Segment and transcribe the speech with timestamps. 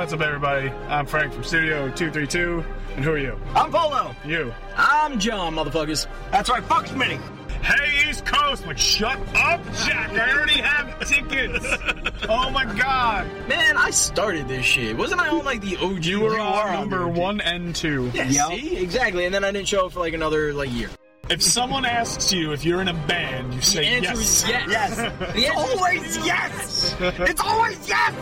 [0.00, 0.70] what's up, everybody?
[0.88, 2.64] I'm Frank from Studio 232.
[2.96, 3.38] And who are you?
[3.54, 4.14] I'm Polo.
[4.24, 4.54] You.
[4.74, 6.06] I'm John, motherfuckers.
[6.30, 7.20] That's right, fuck Smitty.
[7.62, 10.10] Hey, East Coast, like, shut up, Jack.
[10.12, 11.66] I already have tickets.
[12.30, 13.26] oh my god.
[13.46, 14.96] Man, I started this shit.
[14.96, 16.06] Wasn't I on like the OG?
[16.06, 18.10] You were on on number one and two.
[18.14, 18.78] Yeah, see?
[18.78, 19.26] Exactly.
[19.26, 20.88] And then I didn't show up for like another like year.
[21.30, 24.18] If someone asks you if you're in a band, you The say answer yes.
[24.18, 24.66] is yes.
[24.68, 24.96] Yes.
[24.96, 26.96] The answer always yes.
[27.00, 28.14] It's always yes.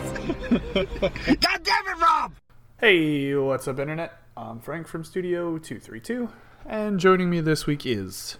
[1.41, 2.33] God damn it, Rob.
[2.79, 4.13] Hey, what's up, Internet?
[4.37, 6.29] I'm Frank from Studio 232.
[6.67, 8.37] And joining me this week is.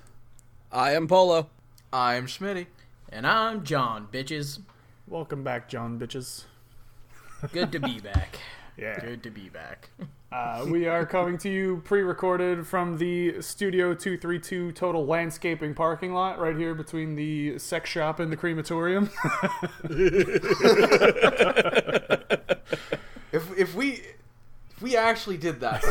[0.72, 1.50] I am Polo.
[1.92, 2.68] I'm Schmitty.
[3.12, 4.60] And I'm John, bitches.
[5.08, 6.44] Welcome back, John Bitches.
[7.52, 8.38] Good to be back.
[8.78, 8.98] Yeah.
[9.02, 9.90] Good to be back.
[10.32, 16.38] Uh, we are coming to you pre-recorded from the Studio 232 Total Landscaping parking lot
[16.40, 19.10] right here between the sex shop and the crematorium.
[23.32, 24.02] If if we
[24.72, 25.84] if we actually did that,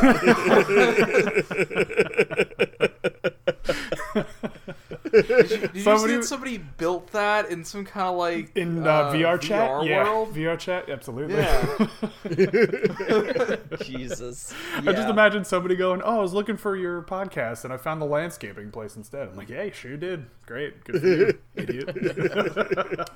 [5.23, 8.87] did you, did you Somebody- see somebody built that in some kind of like In
[8.87, 9.69] uh, VR chat?
[9.71, 10.05] VR yeah.
[10.05, 10.35] world?
[10.35, 10.89] VR chat?
[10.89, 11.37] Absolutely.
[11.37, 11.87] Yeah,
[13.85, 14.55] Jesus.
[14.77, 18.01] I just imagine somebody going, "Oh, I was looking for your podcast, and I found
[18.01, 20.27] the landscaping place instead." I'm like, "Yeah, you sure did.
[20.47, 23.09] Great, good for you, idiot."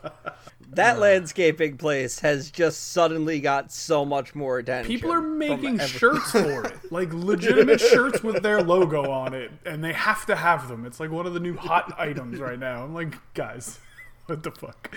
[0.74, 4.90] That landscaping place has just suddenly got so much more attention.
[4.90, 9.84] People are making shirts for it, like legitimate shirts with their logo on it, and
[9.84, 10.86] they have to have them.
[10.86, 12.84] It's like one of the new hot items right now.
[12.84, 13.78] I'm like, guys,
[14.26, 14.94] what the fuck?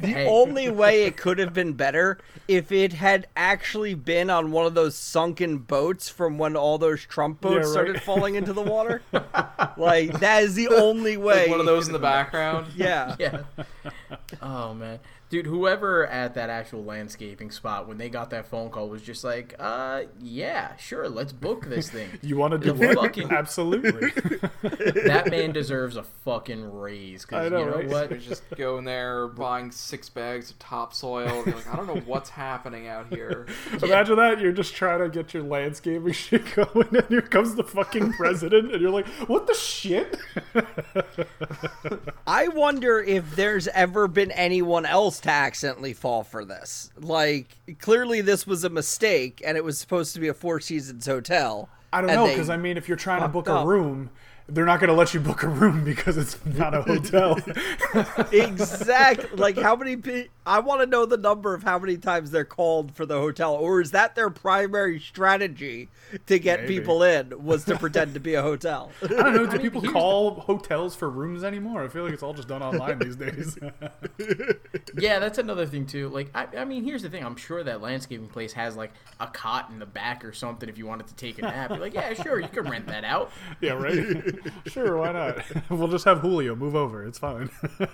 [0.00, 4.66] Hey, Only way it could have been better if it had actually been on one
[4.66, 7.68] of those sunken boats from when all those Trump boats Yeah, right.
[7.68, 9.02] started falling into the water.
[9.76, 11.48] like that is the only way.
[11.48, 12.66] one of those in the background.
[12.76, 13.16] Yeah.
[13.20, 13.42] yeah.
[14.42, 15.00] Oh man,
[15.34, 19.24] dude, whoever at that actual landscaping spot when they got that phone call was just
[19.24, 22.08] like, uh, yeah, sure, let's book this thing.
[22.22, 22.98] You want to do The what?
[22.98, 24.10] fucking- Absolutely.
[24.62, 27.26] that man deserves a fucking raise.
[27.26, 27.88] I Cause know, you know right?
[27.88, 28.08] what?
[28.10, 31.42] They're just going there buying six bags of topsoil.
[31.42, 33.46] They're like, I don't know what's happening out here.
[33.82, 37.64] Imagine that you're just trying to get your landscaping shit going, and here comes the
[37.64, 40.16] fucking president, and you're like, "What the shit?"
[42.26, 46.90] I wonder if there's ever been anyone else to accidentally fall for this.
[46.98, 51.06] Like, clearly this was a mistake, and it was supposed to be a Four Seasons
[51.06, 51.70] hotel.
[51.94, 54.10] I don't know because I mean, if you're trying to book fucked a room,
[54.46, 57.38] they're not going to let you book a room because it's not a hotel.
[58.32, 59.30] exactly.
[59.36, 59.96] Like, how many?
[59.96, 63.18] Pe- I want to know the number of how many times they're called for the
[63.18, 65.88] hotel, or is that their primary strategy
[66.26, 66.78] to get Maybe.
[66.78, 67.42] people in?
[67.42, 68.92] Was to pretend to be a hotel.
[69.02, 69.46] I don't know.
[69.46, 71.82] Do people call hotels for rooms anymore?
[71.82, 73.58] I feel like it's all just done online these days.
[74.96, 76.08] Yeah, that's another thing too.
[76.08, 77.24] Like, I, I mean, here's the thing.
[77.24, 80.68] I'm sure that landscaping place has like a cot in the back or something.
[80.68, 83.04] If you wanted to take a nap, You're like, yeah, sure, you can rent that
[83.04, 83.32] out.
[83.60, 84.33] yeah, right.
[84.66, 85.38] sure, why not?
[85.70, 87.04] We'll just have Julio move over.
[87.06, 87.50] It's fine.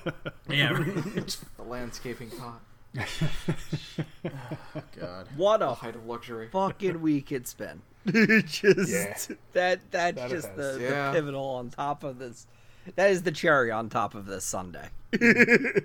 [0.48, 2.60] Yeah, The landscaping pot,
[2.98, 3.06] oh,
[4.98, 5.28] God.
[5.36, 6.48] What a height of luxury.
[6.50, 7.82] fucking week it's been.
[8.46, 9.16] just Yeah.
[9.52, 10.78] that that's That just the, has.
[10.78, 12.48] the pivotal on top of this.
[12.96, 14.88] That is the cherry on top of this Sunday.
[15.12, 15.84] It's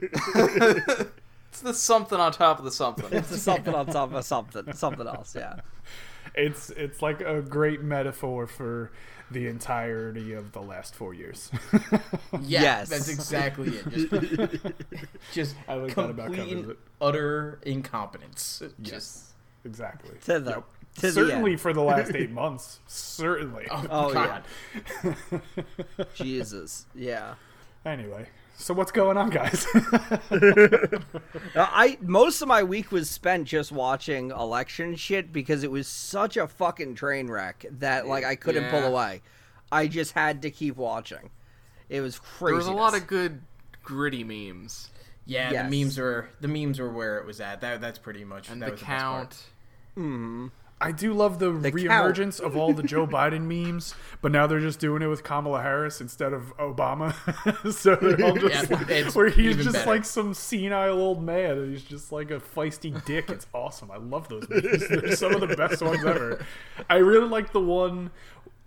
[1.62, 3.08] the something on top of the something.
[3.12, 5.36] It's the something on top of something, something else.
[5.36, 5.56] Yeah.
[6.34, 8.92] it's it's like a great metaphor for
[9.32, 11.50] the entirety of the last four years.
[12.42, 12.90] Yeah, Yes.
[12.90, 13.90] that's exactly it.
[13.90, 14.12] Just,
[15.34, 18.62] just I like that about complete and utter incompetence.
[18.64, 20.12] Uh, just yes, exactly.
[20.26, 20.64] To the
[21.00, 21.62] to Certainly end.
[21.62, 22.80] for the last eight months.
[22.88, 23.68] Certainly.
[23.72, 24.44] oh, Oh, God.
[26.16, 26.86] Jesus.
[26.96, 27.36] Yeah.
[27.86, 29.66] Anyway, so what's going on, guys?
[31.56, 36.38] I most of my week was spent just watching election shit because it was such
[36.38, 39.22] a fucking train wreck that like I couldn't pull away.
[39.72, 41.30] I just had to keep watching.
[41.90, 42.52] It was crazy.
[42.52, 43.42] There was a lot of good
[43.84, 44.90] gritty memes.
[45.28, 45.70] Yeah, Yes.
[45.70, 47.62] the memes were the memes were where it was at.
[47.62, 49.32] That that's pretty much And that the was best part.
[49.98, 50.48] Mm-hmm.
[50.82, 54.60] I do love the, The reemergence of all the Joe Biden memes, but now they're
[54.60, 57.14] just doing it with Kamala Harris instead of Obama.
[57.74, 59.90] so they're all just Yeah, where he's just better.
[59.90, 63.30] like some senile old man, and he's just like a feisty dick.
[63.30, 63.90] It's awesome.
[63.90, 64.88] I love those memes.
[64.90, 66.46] They're some of the best ones ever.
[66.90, 68.12] I really like the one.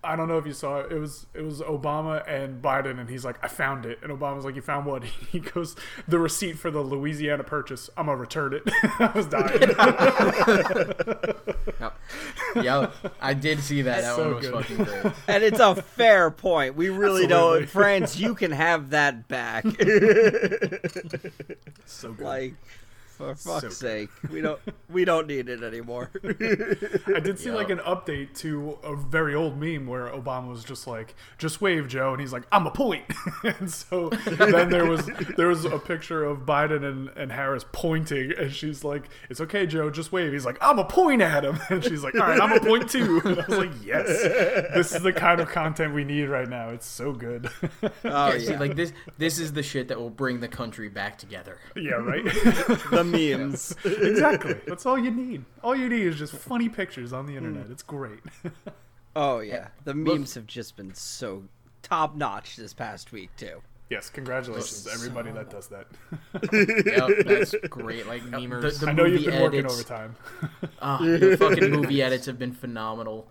[0.05, 0.93] I don't know if you saw it.
[0.93, 4.45] It was it was Obama and Biden, and he's like, "I found it," and Obama's
[4.45, 5.75] like, "You found what?" He goes,
[6.07, 7.91] "The receipt for the Louisiana purchase.
[7.97, 8.63] I'm gonna return it."
[9.01, 11.35] I was dying.
[11.81, 11.99] Yep.
[12.65, 12.91] Yeah,
[13.21, 14.01] I did see that.
[14.03, 14.55] That So one was good.
[14.55, 15.13] fucking great.
[15.29, 16.75] and it's a fair point.
[16.75, 17.61] We really Absolutely.
[17.61, 18.19] don't, France.
[18.19, 19.65] You can have that back.
[21.85, 22.25] so good.
[22.25, 22.55] like,
[23.19, 23.73] for fuck's good.
[23.73, 26.11] sake, we don't we don't need it anymore.
[26.25, 30.87] I did see like an update to a very old meme where Obama was just
[30.87, 33.05] like, "Just wave, Joe," and he's like, "I'm a point."
[33.43, 38.33] and so then there was there was a picture of Biden and, and Harris pointing,
[38.39, 41.59] and she's like, "It's okay, Joe, just wave." He's like, "I'm a point at him,"
[41.71, 44.07] and she's like, "All right, I'm a point too." And I was like, "Yes,
[44.75, 46.71] this is the kind of content we need right now.
[46.71, 47.51] It's so good."
[47.83, 51.19] Oh Yeah, see, like this this is the shit that will bring the country back
[51.19, 51.59] together.
[51.75, 52.25] yeah, right.
[52.25, 53.75] the memes.
[53.85, 54.55] exactly.
[54.67, 55.45] That's all you need.
[55.63, 57.67] All you need is just funny pictures on the internet.
[57.71, 58.21] It's great.
[59.17, 61.43] Oh yeah, the memes have just been so
[61.83, 63.63] top notch this past week too.
[63.91, 65.87] yes, congratulations, everybody that does that.
[66.53, 68.07] Yep, that's great.
[68.07, 68.79] Like Memers.
[68.79, 70.15] The, the I know you've movie been working overtime.
[70.81, 73.27] ah, the fucking movie edits have been phenomenal.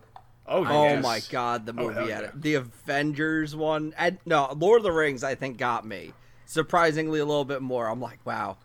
[0.46, 2.40] Oh, Oh my god, the Oh, movie hell edit, yeah.
[2.40, 6.12] the Avengers one, and no, Lord of the Rings, I think got me
[6.44, 7.88] surprisingly a little bit more.
[7.88, 8.58] I'm like, wow,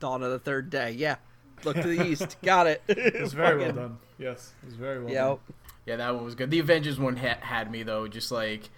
[0.00, 1.16] Dawn of the Third Day, yeah,
[1.64, 2.82] look to the east, got it.
[2.88, 3.98] It was very well done.
[4.18, 5.26] Yes, it was very well Yep.
[5.26, 5.38] done.
[5.86, 6.50] Yeah, that one was good.
[6.50, 8.70] The Avengers one ha- had me though, just like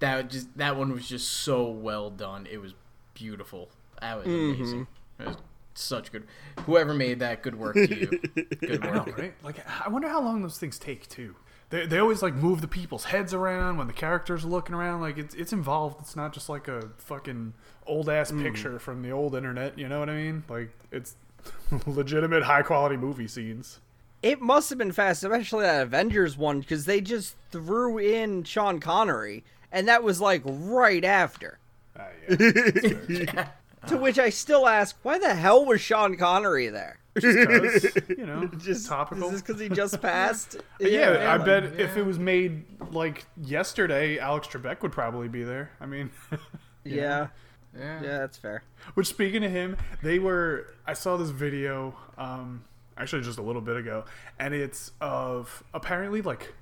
[0.00, 0.30] that.
[0.30, 2.46] Just that one was just so well done.
[2.50, 2.74] It was
[3.14, 3.68] beautiful.
[4.00, 4.54] That was Mm-hmm.
[4.62, 4.86] amazing.
[5.20, 5.36] It was
[5.74, 6.26] such good.
[6.66, 8.06] Whoever made that, good work to you.
[8.60, 9.18] Good I know, work.
[9.18, 9.34] right?
[9.44, 11.34] Like, I wonder how long those things take too.
[11.70, 15.00] They, they always like move the people's heads around when the characters are looking around.
[15.00, 16.00] Like it's it's involved.
[16.00, 17.54] It's not just like a fucking
[17.86, 19.78] old ass picture from the old internet.
[19.78, 20.44] You know what I mean?
[20.48, 21.16] Like it's
[21.86, 23.80] legitimate high quality movie scenes.
[24.22, 28.80] It must have been fast, especially that Avengers one, because they just threw in Sean
[28.80, 31.58] Connery, and that was like right after.
[31.98, 33.54] Ah, yeah, fair.
[33.88, 36.98] To which I still ask, why the hell was Sean Connery there?
[37.20, 39.26] Just 'cause, you know, Just topical.
[39.26, 40.56] Is this because he just passed?
[40.80, 45.42] yeah, I like, bet if it was made like yesterday, Alex Trebek would probably be
[45.44, 45.70] there.
[45.80, 46.10] I mean,
[46.84, 47.28] Yeah,
[47.76, 48.00] Yeah.
[48.02, 48.62] yeah, that's fair.
[48.94, 50.74] Which speaking of him, they were.
[50.86, 52.64] I saw this video, um,
[52.96, 54.04] actually just a little bit ago,
[54.38, 56.54] and it's of apparently like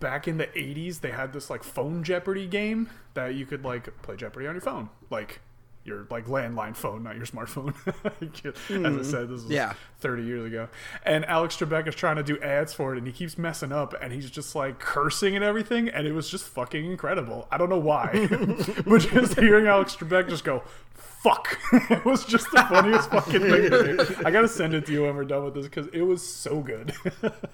[0.00, 4.00] back in the '80s they had this like phone Jeopardy game that you could like
[4.02, 5.40] play Jeopardy on your phone, like
[5.88, 7.74] your like landline phone, not your smartphone.
[8.04, 9.02] As I hmm.
[9.02, 9.72] said, this was Yeah.
[10.00, 10.68] 30 years ago.
[11.04, 13.94] And Alex Trebek is trying to do ads for it, and he keeps messing up,
[14.00, 17.48] and he's just like cursing and everything, and it was just fucking incredible.
[17.50, 18.28] I don't know why,
[18.86, 20.62] but just hearing Alex Trebek just go
[20.98, 21.58] "fuck"
[21.90, 24.16] it was just the funniest fucking thing.
[24.24, 26.60] I gotta send it to you when we're done with this because it was so
[26.60, 26.92] good.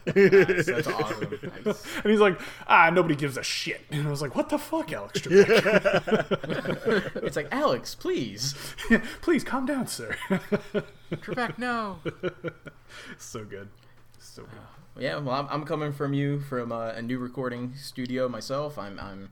[0.05, 1.38] That's awesome.
[1.64, 4.93] and he's like, "Ah, nobody gives a shit," and I was like, "What the fuck,
[4.93, 7.23] Alex Trebek?
[7.23, 8.55] It's like Alex, please.
[9.23, 10.17] Please calm down, sir."
[11.12, 11.99] Trebek, no.
[13.19, 13.69] so good,
[14.19, 15.02] so good.
[15.02, 18.79] Yeah, well, I'm, I'm coming from you from uh, a new recording studio myself.
[18.79, 19.31] I'm I'm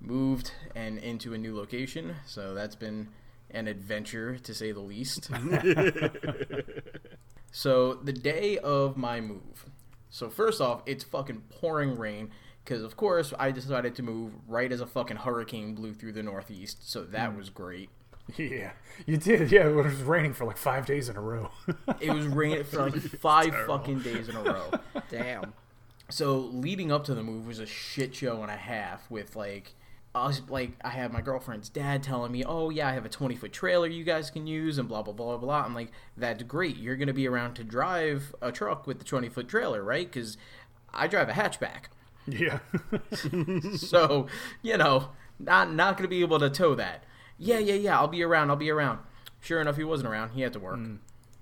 [0.00, 3.08] moved and into a new location, so that's been
[3.50, 5.30] an adventure to say the least.
[7.52, 9.66] so the day of my move.
[10.10, 12.30] So first off, it's fucking pouring rain
[12.64, 16.22] because of course I decided to move right as a fucking hurricane blew through the
[16.22, 16.90] northeast.
[16.90, 17.38] So that hmm.
[17.38, 17.90] was great.
[18.36, 18.72] Yeah,
[19.06, 19.50] you did.
[19.50, 21.50] Yeah, it was raining for like five days in a row.
[22.00, 24.70] It was raining for like five fucking days in a row.
[25.10, 25.54] Damn.
[26.10, 29.74] So leading up to the move was a shit show and a half with like
[30.26, 33.34] us like I had my girlfriend's dad telling me, "Oh yeah, I have a 20
[33.36, 35.38] foot trailer you guys can use," and blah blah blah blah.
[35.38, 35.64] Blah.
[35.64, 36.76] I'm like, "That's great.
[36.76, 40.10] You're gonna be around to drive a truck with the 20 foot trailer, right?
[40.10, 40.36] Because
[40.92, 41.84] I drive a hatchback,
[42.26, 42.58] yeah,
[43.76, 44.26] so
[44.62, 47.04] you know, not not gonna be able to tow that.
[47.38, 47.98] Yeah, yeah, yeah.
[47.98, 48.50] I'll be around.
[48.50, 49.00] I'll be around.
[49.40, 50.30] Sure enough, he wasn't around.
[50.30, 50.78] He had to work.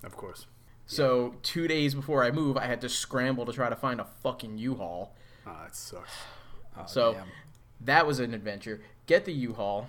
[0.05, 0.47] of course.
[0.89, 4.05] So two days before I move, I had to scramble to try to find a
[4.05, 5.15] fucking U-Haul.
[5.47, 6.13] Ah, it sucks.
[6.79, 7.27] Oh, So damn.
[7.81, 8.81] That was an adventure.
[9.07, 9.89] Get the U-Haul.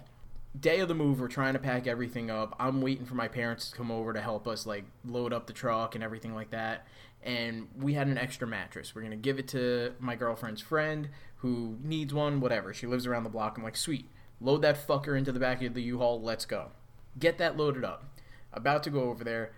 [0.60, 2.56] Day of the move, we're trying to pack everything up.
[2.60, 5.54] I'm waiting for my parents to come over to help us like load up the
[5.54, 6.88] truck and everything like that.
[7.24, 8.96] And we had an extra mattress.
[8.96, 12.74] We're gonna give it to my girlfriend's friend who needs one, whatever.
[12.74, 13.58] She lives around the block.
[13.58, 14.10] I'm like, sweet.
[14.40, 16.22] Load that fucker into the back of the U-Haul.
[16.22, 16.72] Let's go.
[17.20, 18.06] Get that loaded up.
[18.54, 19.52] About to go over there.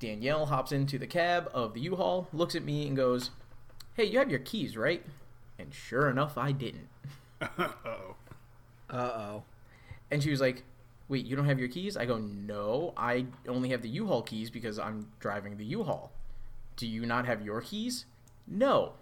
[0.00, 3.30] Danielle hops into the cab of the U-Haul, looks at me, and goes,
[3.94, 5.04] "Hey, you have your keys, right?"
[5.58, 6.88] And sure enough, I didn't.
[7.58, 8.16] Uh-oh.
[8.90, 9.42] Uh oh.
[10.10, 10.64] And she was like,
[11.08, 11.96] Wait, you don't have your keys?
[11.96, 15.82] I go, No, I only have the U Haul keys because I'm driving the U
[15.84, 16.12] Haul.
[16.76, 18.04] Do you not have your keys?
[18.46, 18.92] No.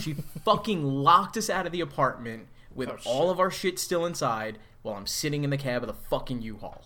[0.00, 4.04] She fucking locked us out of the apartment with Oh, all of our shit still
[4.06, 6.84] inside while I'm sitting in the cab of the fucking U Haul.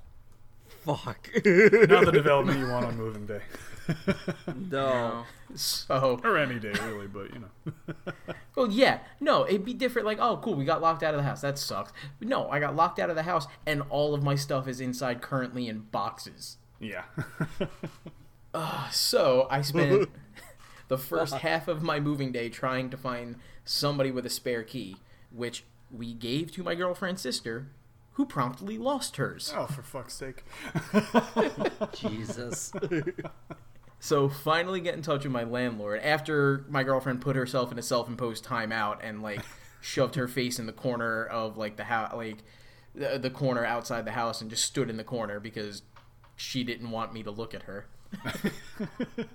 [0.85, 1.31] Fuck.
[1.35, 3.41] Not the development you want on moving day,
[4.71, 5.25] no.
[5.55, 7.75] So, or any day really, but you know.
[8.57, 10.07] well, yeah, no, it'd be different.
[10.07, 11.41] Like, oh, cool, we got locked out of the house.
[11.41, 11.93] That sucks.
[12.19, 14.81] But no, I got locked out of the house, and all of my stuff is
[14.81, 16.59] inside currently in boxes.
[16.81, 17.05] Yeah.
[18.91, 20.09] So I spent
[20.89, 24.97] the first half of my moving day trying to find somebody with a spare key,
[25.31, 27.69] which we gave to my girlfriend's sister,
[28.13, 29.53] who promptly lost hers.
[29.55, 30.45] Oh, for fuck's sake!
[31.93, 32.73] Jesus.
[34.07, 37.83] So finally get in touch with my landlord after my girlfriend put herself in a
[37.83, 39.41] self-imposed timeout and like
[39.81, 42.37] shoved her face in the corner of like the house like
[42.95, 45.83] the, the corner outside the house and just stood in the corner because
[46.37, 47.87] she didn't want me to look at her.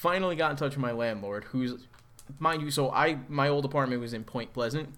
[0.00, 1.86] finally got in touch with my landlord who's
[2.38, 4.94] mind you so I my old apartment was in Point Pleasant.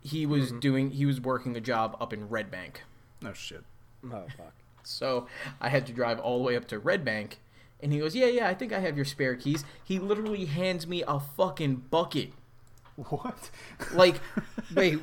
[0.00, 0.60] He was mm-hmm.
[0.60, 2.84] doing he was working a job up in Red Bank.
[3.22, 3.62] Oh shit.
[4.06, 4.54] Oh fuck.
[4.84, 5.26] So
[5.60, 7.40] I had to drive all the way up to Red Bank.
[7.84, 9.62] And he goes, Yeah, yeah, I think I have your spare keys.
[9.84, 12.32] He literally hands me a fucking bucket.
[12.96, 13.50] What?
[13.92, 14.20] Like,
[14.74, 14.94] Wait,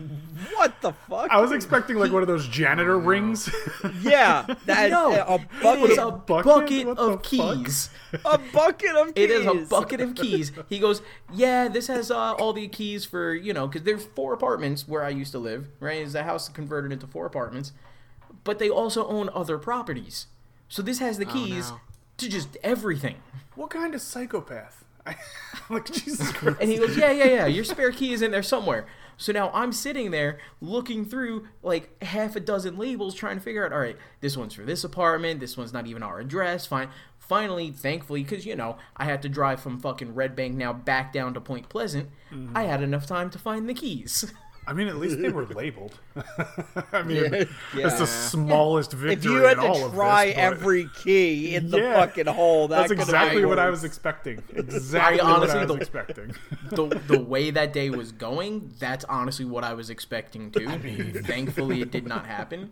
[0.56, 1.30] what the fuck?
[1.30, 3.50] I was expecting like one of those janitor rings.
[4.02, 6.46] yeah, that no, a bucket, is a bucket?
[6.46, 7.24] bucket, of the fuck?
[7.24, 7.90] keys.
[8.26, 9.24] a bucket of keys.
[9.24, 10.52] It is a bucket of keys.
[10.68, 14.34] He goes, Yeah, this has uh, all the keys for, you know, because there's four
[14.34, 16.02] apartments where I used to live, right?
[16.02, 17.74] Is the house converted into four apartments.
[18.44, 20.26] But they also own other properties.
[20.68, 21.82] So this has the keys no.
[22.18, 23.18] To just everything.
[23.56, 24.84] what kind of psychopath?
[25.06, 25.16] I,
[25.70, 26.58] like Jesus Christ.
[26.62, 28.86] And he goes, Yeah, yeah, yeah, your spare key is in there somewhere.
[29.18, 33.64] So now I'm sitting there looking through like half a dozen labels trying to figure
[33.64, 36.66] out, all right, this one's for this apartment, this one's not even our address.
[36.66, 36.90] Fine.
[37.20, 41.14] Finally, thankfully, because, you know, I had to drive from fucking Red Bank now back
[41.14, 42.58] down to Point Pleasant, mm-hmm.
[42.58, 44.34] I had enough time to find the keys.
[44.68, 45.98] I mean, at least they were labeled.
[46.94, 47.90] I mean, Yeah, that's yeah.
[47.98, 51.72] the smallest victory If you had in to of try this, but- every key in
[51.72, 51.96] the Yeah.
[52.06, 54.42] fucking hole, that That's exactly been what I was expecting.
[54.54, 56.36] Exactly honestly what I was don't- expecting.
[56.70, 60.68] the, the way that day was going, that's honestly what I was expecting too.
[61.24, 62.72] Thankfully, it did not happen.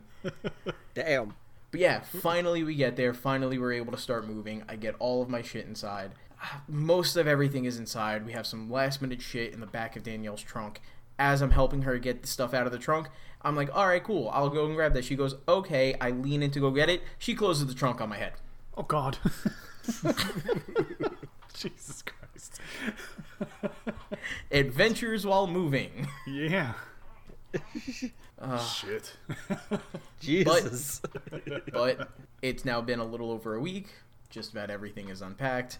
[0.93, 1.33] Damn.
[1.71, 3.13] But yeah, finally we get there.
[3.13, 4.63] Finally, we're able to start moving.
[4.67, 6.11] I get all of my shit inside.
[6.41, 8.25] Ah, most of everything is inside.
[8.25, 10.81] We have some last minute shit in the back of Danielle's trunk.
[11.19, 13.09] As I'm helping her get the stuff out of the trunk,
[13.41, 14.29] I'm like, all right, cool.
[14.33, 15.05] I'll go and grab that.
[15.05, 15.95] She goes, okay.
[15.99, 17.03] I lean in to go get it.
[17.17, 18.33] She closes the trunk on my head.
[18.75, 19.17] Oh God.
[21.53, 22.61] Jesus Christ.
[24.51, 26.07] Adventures while moving.
[26.25, 26.73] Yeah.
[28.41, 28.57] Ah.
[28.57, 29.17] Shit.
[30.21, 31.01] Jesus.
[31.73, 32.07] but
[32.41, 33.89] it's now been a little over a week.
[34.29, 35.77] Just about everything is unpacked,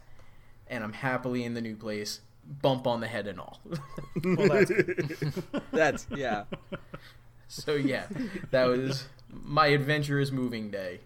[0.68, 2.20] and I'm happily in the new place.
[2.62, 3.60] Bump on the head and all.
[4.24, 4.72] Well, that's.
[5.72, 6.44] That's yeah.
[7.48, 8.08] so yeah,
[8.52, 11.00] that was my adventurous moving day.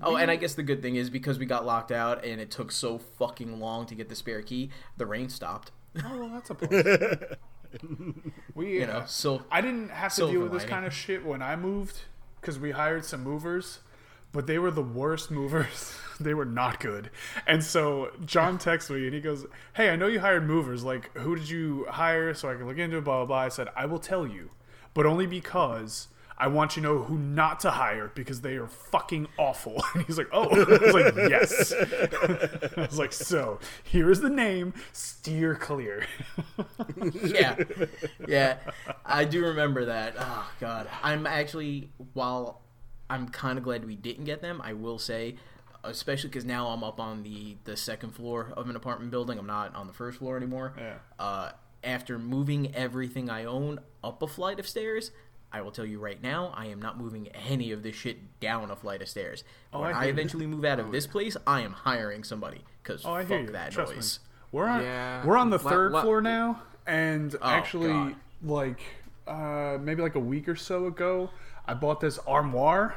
[0.00, 2.50] Oh, and I guess the good thing is because we got locked out and it
[2.50, 5.70] took so fucking long to get the spare key, the rain stopped.
[6.04, 7.36] Oh, well, that's a plus.
[8.54, 10.74] we, You know, so I didn't have to deal with this lining.
[10.74, 12.02] kind of shit when I moved
[12.40, 13.80] because we hired some movers,
[14.32, 15.96] but they were the worst movers.
[16.20, 17.10] they were not good.
[17.46, 20.84] And so John texts me and he goes, "Hey, I know you hired movers.
[20.84, 23.38] Like, who did you hire so I can look into it?" Blah blah blah.
[23.38, 24.50] I said, "I will tell you,
[24.94, 28.66] but only because." I want you to know who not to hire because they are
[28.66, 29.82] fucking awful.
[29.94, 30.48] And he's like, oh.
[30.50, 31.72] I was like, yes.
[32.76, 34.74] I was like, so here is the name.
[34.92, 36.06] Steer clear.
[37.24, 37.56] yeah,
[38.28, 38.58] yeah,
[39.04, 40.14] I do remember that.
[40.18, 42.60] Oh god, I'm actually while
[43.08, 44.60] I'm kind of glad we didn't get them.
[44.64, 45.36] I will say,
[45.84, 49.38] especially because now I'm up on the the second floor of an apartment building.
[49.38, 50.74] I'm not on the first floor anymore.
[50.76, 50.94] Yeah.
[51.18, 51.50] Uh,
[51.84, 55.10] after moving everything I own up a flight of stairs.
[55.52, 58.70] I will tell you right now, I am not moving any of this shit down
[58.70, 59.44] a flight of stairs.
[59.70, 63.12] when I I, eventually move out of this place, I am hiring somebody because Oh,
[63.12, 63.52] I fuck hear you.
[63.52, 64.18] that Trust noise.
[64.18, 64.58] me.
[64.58, 65.24] We're on Yeah.
[65.24, 68.16] we're on the third la- floor now, and actually, God.
[68.42, 68.80] like
[69.28, 71.30] uh, maybe like a week or so ago,
[71.66, 72.94] I bought this armoire,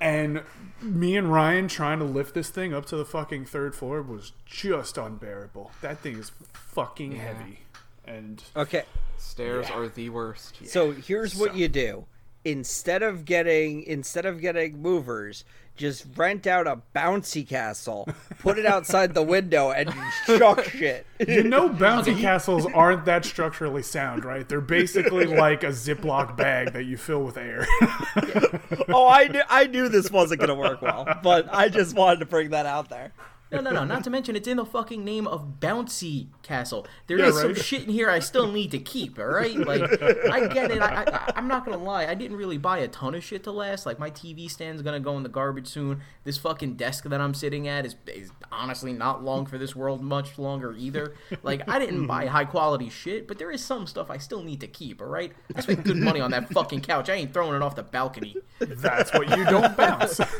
[0.00, 0.42] and
[0.80, 4.32] me and Ryan trying to lift this thing up to the fucking third floor was
[4.46, 5.70] just unbearable.
[5.80, 7.60] That thing is fucking heavy,
[8.06, 8.84] and Okay.
[9.18, 10.66] Stairs are the worst.
[10.66, 12.06] So here's what So- you do.
[12.44, 15.44] Instead of getting instead of getting movers,
[15.76, 18.08] just rent out a bouncy castle,
[18.40, 19.92] put it outside the window, and
[20.26, 21.06] chuck shit.
[21.26, 24.48] you know, bouncy castles aren't that structurally sound, right?
[24.48, 27.66] They're basically like a Ziploc bag that you fill with air.
[28.88, 32.26] oh, I knew I knew this wasn't gonna work well, but I just wanted to
[32.26, 33.12] bring that out there.
[33.52, 33.84] No, no, no.
[33.84, 36.86] Not to mention, it's in the fucking name of Bouncy Castle.
[37.06, 37.56] There Yeah, is some right.
[37.62, 39.18] shit in here I still need to keep.
[39.18, 39.82] All right, like
[40.30, 40.80] I get it.
[40.80, 42.06] I, I, I'm not gonna lie.
[42.06, 43.84] I didn't really buy a ton of shit to last.
[43.86, 46.00] Like my TV stand's gonna go in the garbage soon.
[46.24, 50.02] This fucking desk that I'm sitting at is, is honestly not long for this world
[50.02, 51.14] much longer either.
[51.42, 54.60] Like I didn't buy high quality shit, but there is some stuff I still need
[54.60, 55.00] to keep.
[55.02, 57.10] All right, I spent good money on that fucking couch.
[57.10, 58.36] I ain't throwing it off the balcony.
[58.58, 60.20] That's what you don't bounce.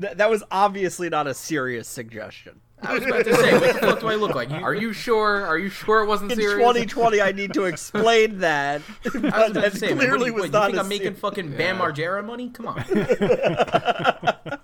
[0.00, 2.60] Th- that was obviously not a serious suggestion.
[2.84, 4.50] I was about to say, what the fuck do I look like?
[4.50, 5.46] Are you sure?
[5.46, 6.58] Are you sure it wasn't In serious?
[6.58, 8.82] 2020, I need to explain that.
[9.04, 10.52] I was But about that to say, man, what, clearly do you- was what, you
[10.52, 11.82] not think a I'm making ser- fucking Bam Yeah.
[11.82, 12.50] Margera money?
[12.50, 12.84] Come on.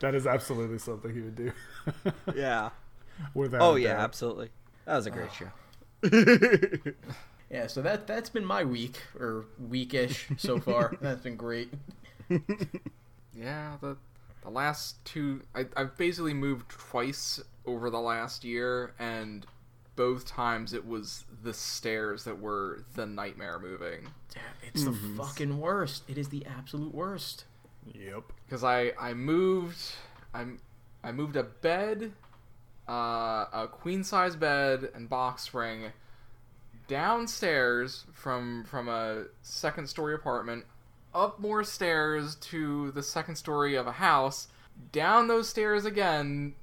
[0.00, 1.52] That is absolutely something he would do.
[2.36, 2.68] Yeah.
[3.32, 4.50] Without Oh yeah, absolutely.
[4.84, 5.50] That was a great ah.
[6.04, 6.92] show.
[7.50, 10.92] Yeah, so that that's been my week or weekish so far.
[11.00, 11.72] that's been great.
[13.34, 13.96] Yeah, the
[14.46, 19.44] the last two I I've basically moved twice over the last year and
[19.96, 24.06] both times it was the stairs that were the nightmare moving.
[24.62, 26.04] It's the fucking worst.
[26.06, 27.44] It is the absolute worst.
[27.92, 28.32] Yep.
[28.48, 29.80] Cuz I I moved
[30.32, 30.60] I'm
[31.02, 32.12] I moved a bed
[32.88, 35.92] uh, a queen size bed and box spring
[36.86, 40.66] downstairs from from a second story apartment
[41.16, 44.48] up more stairs to the second story of a house
[44.92, 46.54] down those stairs again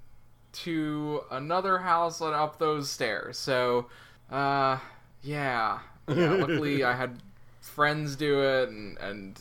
[0.51, 3.87] to another house and up those stairs so
[4.31, 4.77] uh
[5.23, 7.17] yeah yeah luckily i had
[7.61, 9.39] friends do it and and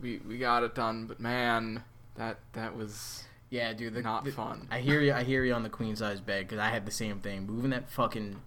[0.00, 1.82] we we got it done but man
[2.16, 3.94] that that was Yeah, dude.
[3.94, 4.66] The, Not the- fun.
[4.72, 5.12] I hear you.
[5.14, 7.46] I hear you on the queen size bed because I had the same thing.
[7.46, 8.40] Moving that fucking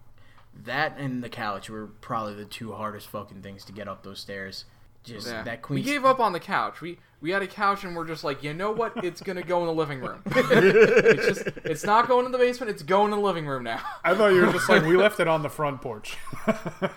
[0.65, 4.20] that and the couch were probably the two hardest fucking things to get up those
[4.20, 4.65] stairs.
[5.03, 5.43] Just Yeah.
[5.43, 6.81] that we gave up on the couch.
[6.81, 9.06] We we had a couch and we're just like, you know what?
[9.06, 10.24] It's gonna go in the living room.
[10.25, 12.72] it's just it's not going in the basement.
[12.72, 13.80] It's going in the living room now.
[14.04, 16.18] I thought you were just like we left it on the front porch.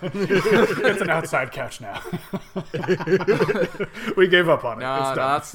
[0.01, 2.01] it's an outside couch now.
[4.17, 4.81] we gave up on it.
[4.81, 5.51] No, it's no, that's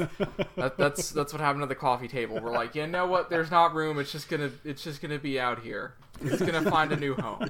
[0.55, 2.39] that, that's that's what happened at the coffee table.
[2.41, 3.29] We're like, you know what?
[3.29, 3.99] There's not room.
[3.99, 5.95] It's just gonna it's just gonna be out here.
[6.23, 7.49] It's gonna find a new home.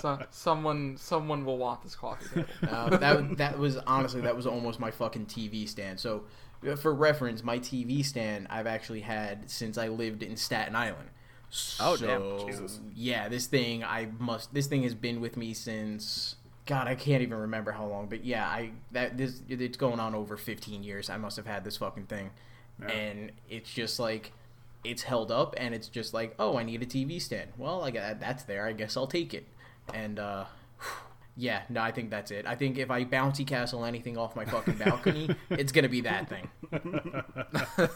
[0.00, 2.48] so, someone someone will want this coffee table.
[2.68, 6.00] Uh, that that was honestly that was almost my fucking TV stand.
[6.00, 6.24] So,
[6.68, 11.08] uh, for reference, my TV stand I've actually had since I lived in Staten Island.
[11.80, 12.46] Oh, damn.
[12.46, 12.80] Jesus.
[12.94, 14.54] Yeah, this thing I must.
[14.54, 16.36] This thing has been with me since.
[16.66, 18.06] God, I can't even remember how long.
[18.08, 21.10] But yeah, I that this it's going on over 15 years.
[21.10, 22.30] I must have had this fucking thing,
[22.88, 24.32] and it's just like.
[24.82, 27.50] It's held up, and it's just like, oh, I need a TV stand.
[27.58, 28.66] Well, I got that's there.
[28.66, 29.46] I guess I'll take it.
[29.92, 30.46] And uh,
[31.40, 32.44] yeah, no, I think that's it.
[32.46, 36.28] I think if I bouncy castle anything off my fucking balcony, it's gonna be that
[36.28, 36.50] thing.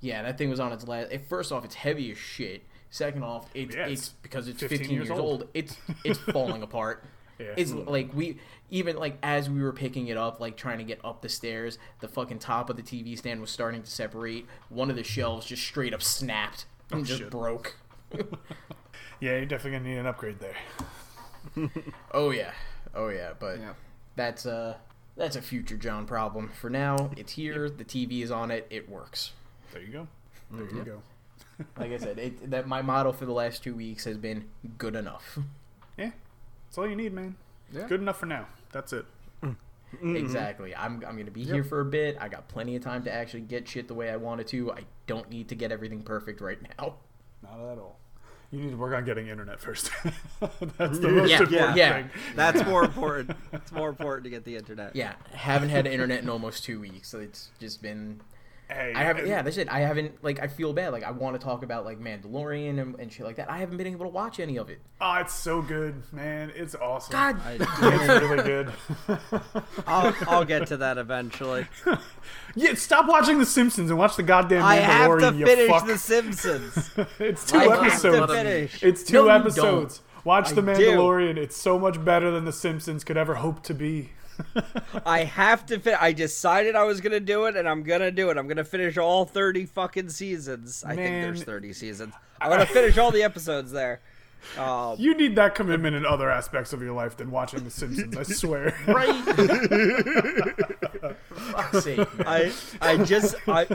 [0.00, 1.12] yeah, that thing was on its last.
[1.12, 2.62] It, first off, it's heavy as shit.
[2.88, 5.42] Second off, it's Yeah, it's it's because it's 15 15, years years, old.
[5.42, 5.48] old.
[5.52, 7.04] It's it's falling apart.
[7.40, 7.54] Yeah.
[7.56, 11.02] It's like we even like as we were picking it up, like trying to get
[11.02, 14.46] up the stairs, the fucking top of the TV stand was starting to separate.
[14.68, 17.30] One of the shelves just straight up snapped and oh, just shit.
[17.30, 17.78] broke.
[18.12, 20.54] yeah, you're definitely gonna need an upgrade there.
[22.12, 22.52] Oh yeah,
[22.94, 23.72] oh yeah, but Yeah.
[24.16, 24.76] that's uh
[25.16, 26.50] that's a future John problem.
[26.60, 27.68] For now, it's here.
[27.68, 28.66] The TV is on it.
[28.70, 29.32] It works.
[29.72, 30.08] There you go.
[30.50, 30.76] There Mm-hmm.
[30.78, 31.02] you go.
[31.76, 34.46] Like I said, it, that my model for the last two weeks has been
[34.78, 35.38] good enough.
[35.98, 36.12] Yeah,
[36.66, 37.36] that's all you need, man.
[37.70, 37.86] Yeah.
[37.86, 38.46] Good enough for now.
[38.72, 39.04] That's it.
[40.02, 40.74] Exactly.
[40.74, 42.16] I'm I'm gonna be here for a bit.
[42.18, 44.72] I got plenty of time to actually get shit the way I wanted to.
[44.72, 46.94] I don't need to get everything perfect right now.
[47.42, 47.98] Not at all.
[48.52, 49.90] You need to work on getting internet first.
[50.76, 51.92] That's the most Yeah, important yeah.
[51.94, 52.10] thing.
[52.34, 53.36] That's more important.
[53.52, 54.96] It's more important to get the internet.
[54.96, 57.08] Yeah, haven't had internet in almost two weeks.
[57.08, 58.20] So it's just been.
[58.70, 59.26] Hey, I haven't.
[59.26, 59.68] Yeah, that's it.
[59.68, 60.22] I haven't.
[60.22, 60.92] Like, I feel bad.
[60.92, 63.50] Like, I want to talk about like Mandalorian and, and shit like that.
[63.50, 64.80] I haven't been able to watch any of it.
[65.00, 66.52] Oh, it's so good, man.
[66.54, 67.12] It's awesome.
[67.12, 67.40] God.
[67.44, 68.72] I, it's really good.
[69.86, 71.66] I'll, I'll get to that eventually.
[72.54, 75.38] yeah, stop watching The Simpsons and watch the goddamn I have Mandalorian.
[75.38, 75.86] to finish fuck.
[75.86, 76.90] The Simpsons.
[77.18, 78.82] it's two I have to episodes.
[78.82, 80.02] It's two No, you episodes.
[80.24, 80.68] Watch I The do.
[80.68, 81.36] Mandalorian.
[81.36, 84.10] It's so much better than The Simpsons could ever hope to be.
[85.06, 85.96] I have to fit.
[86.00, 88.36] I decided I was gonna do it, and I'm gonna do it.
[88.36, 90.84] I'm gonna finish all 30 fucking seasons.
[90.86, 92.14] I think there's 30 seasons.
[92.40, 94.00] I'm gonna finish all the episodes there.
[94.56, 98.16] Um, You need that commitment in other aspects of your life than watching The Simpsons.
[98.16, 98.74] I swear.
[98.86, 99.14] Right.
[101.30, 101.98] Fuck's sake.
[101.98, 102.08] man.
[102.26, 103.66] I I just I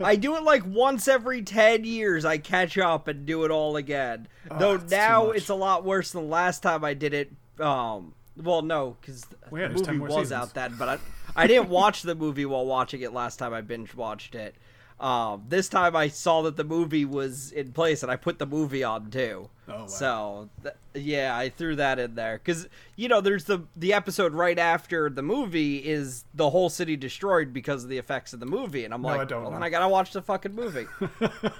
[0.00, 2.24] I do it like once every 10 years.
[2.24, 4.28] I catch up and do it all again.
[4.58, 7.32] Though now it's a lot worse than the last time I did it.
[7.60, 10.32] Um, well, no, because Well, yeah, the movie was seasons.
[10.32, 10.98] out then, but I
[11.36, 13.52] I didn't watch the movie while watching it last time.
[13.52, 14.54] I binge watched it.
[15.00, 18.46] Um, this time I saw that the movie was in place, and I put the
[18.46, 19.50] movie on too.
[19.66, 19.86] Oh, wow.
[19.86, 24.34] So th- yeah, I threw that in there because you know there's the the episode
[24.34, 28.46] right after the movie is the whole city destroyed because of the effects of the
[28.46, 29.56] movie, and I'm like, I don't well, know.
[29.56, 30.86] then I gotta watch the fucking movie.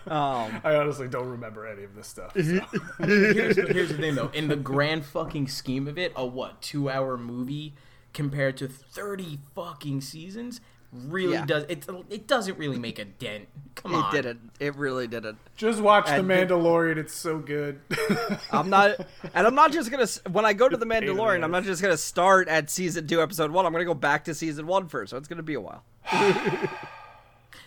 [0.07, 2.35] um, I honestly don't remember any of this stuff.
[2.35, 2.41] So.
[3.05, 6.89] here's, here's the thing though in the grand fucking scheme of it a what two
[6.89, 7.75] hour movie
[8.13, 10.61] compared to 30 fucking seasons
[10.95, 11.45] really Yeah.
[11.47, 11.85] does it.
[12.09, 13.49] It doesn't really make a dent.
[13.75, 14.51] Come It on, It didn't.
[14.61, 15.37] It really didn't.
[15.57, 16.97] Just watch And The the- Mandalorian.
[16.97, 17.81] It's so good.
[18.53, 18.97] I'm not,
[19.35, 20.07] and I'm not just gonna.
[20.31, 22.71] When I go to the pain in the Mandalorian, I'm not just gonna start at
[22.71, 23.67] season two, episode one.
[23.67, 25.83] I'm gonna go back to season one first, so it's gonna be a while.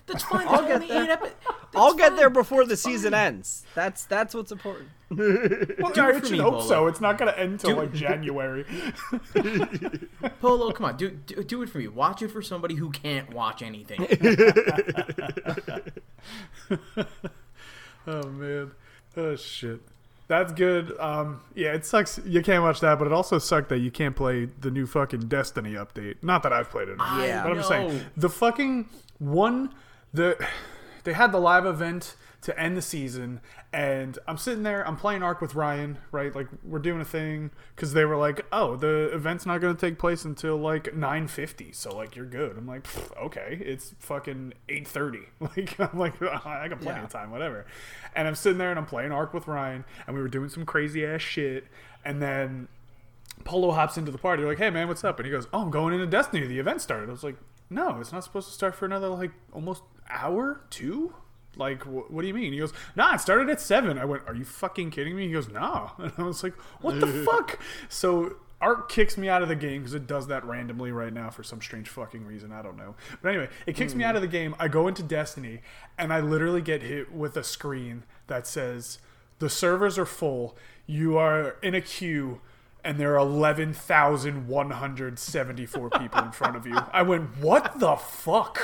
[0.05, 0.47] That's fine.
[0.47, 1.29] I'll get get eight epi-
[1.77, 2.33] I'll that's get there fine.
[2.33, 3.21] before the That's season fine.
[3.35, 3.65] ends.
[3.75, 4.89] That's that's what's important.
[5.09, 5.31] well, Do
[5.95, 6.65] yeah, it it should me, hope Polo.
[6.67, 6.87] so.
[6.87, 8.65] It's not gonna end till like January.
[10.41, 11.87] Polo, come on, do, do do it for me.
[11.87, 14.05] Watch it for somebody who can't watch anything.
[18.07, 18.71] oh man.
[19.15, 19.81] Oh shit.
[20.27, 20.93] That's good.
[20.99, 22.19] Um, yeah, it sucks.
[22.25, 25.21] You can't watch that, but it also sucked that you can't play the new fucking
[25.29, 26.15] Destiny update.
[26.21, 27.43] Not that I've played it, Yeah.
[27.43, 29.73] but I'm just saying the fucking one.
[30.13, 30.37] The
[31.07, 33.39] they had the live event to end the season,
[33.71, 34.85] and I'm sitting there.
[34.85, 36.35] I'm playing Ark with Ryan, right?
[36.35, 39.79] Like we're doing a thing because they were like, "Oh, the event's not going to
[39.79, 42.85] take place until like 9:50, so like you're good." I'm like,
[43.17, 47.05] "Okay, it's fucking 8:30." Like I'm like, I got plenty Yeah.
[47.05, 47.65] of time, whatever.
[48.15, 50.65] And I'm sitting there and I'm playing Ark with Ryan, and we were doing some
[50.65, 51.67] crazy ass shit,
[52.03, 52.67] and then
[53.45, 54.43] Polo hops into the party.
[54.43, 55.17] Like, hey man, what's up?
[55.19, 56.45] And he goes, oh, I'm going into Destiny.
[56.47, 57.07] The event started.
[57.07, 57.37] I was like,
[57.69, 61.13] no, it's not supposed to start for another like almost hour, two.
[61.55, 62.53] Like, wh- what do you mean?
[62.53, 63.97] He goes, nah, it started at seven.
[63.97, 65.27] I went, are you fucking kidding me?
[65.27, 65.91] He goes, no.
[65.97, 67.59] And I was like, what the fuck?
[67.89, 71.29] So Ark kicks me out of the game because it does that randomly right now
[71.29, 72.51] for some strange fucking reason.
[72.51, 72.95] I don't know.
[73.21, 74.09] But anyway, it kicks me hmm.
[74.09, 74.55] out of the game.
[74.59, 75.61] I go into Destiny
[75.97, 78.99] and I literally get hit with a screen that says,
[79.39, 80.57] the servers are full.
[80.87, 82.41] You are in a queue
[82.83, 86.77] and there are 11,174 people in front of you.
[86.93, 88.59] I went, what the fuck?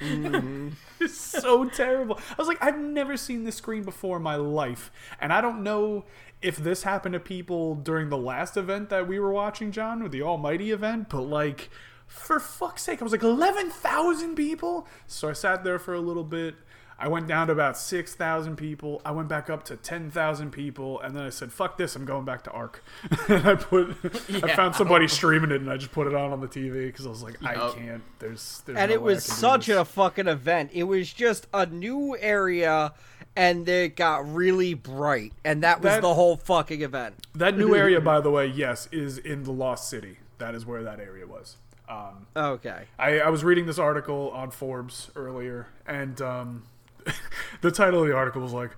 [0.00, 0.68] Mm-hmm.
[1.00, 2.18] it's so terrible.
[2.30, 4.90] I was like, I've never seen this screen before in my life.
[5.20, 6.04] And I don't know
[6.42, 10.12] if this happened to people during the last event that we were watching, John, with
[10.12, 11.70] the Almighty event, but like,
[12.06, 14.86] for fuck's sake, I was like, 11,000 people?
[15.06, 16.56] So I sat there for a little bit.
[16.98, 19.02] I went down to about 6,000 people.
[19.04, 21.00] I went back up to 10,000 people.
[21.00, 22.82] And then I said, fuck this, I'm going back to ARC.
[23.28, 23.96] and I put,
[24.42, 27.06] I found somebody streaming it and I just put it on on the TV because
[27.06, 27.76] I was like, I Yup.
[27.76, 28.02] can't.
[28.20, 30.70] There's, there's and no it was such a fucking event.
[30.72, 32.92] It was just a new area,
[33.36, 37.16] and it got really bright, and that was That- the whole fucking event.
[37.34, 40.18] That new area, by the way, yes, is in the Lost City.
[40.38, 41.56] That is where that area was.
[41.88, 42.84] Um, Okay.
[42.98, 46.62] I, I was reading this article on Forbes earlier, and um,
[47.60, 48.70] the title of the article was like,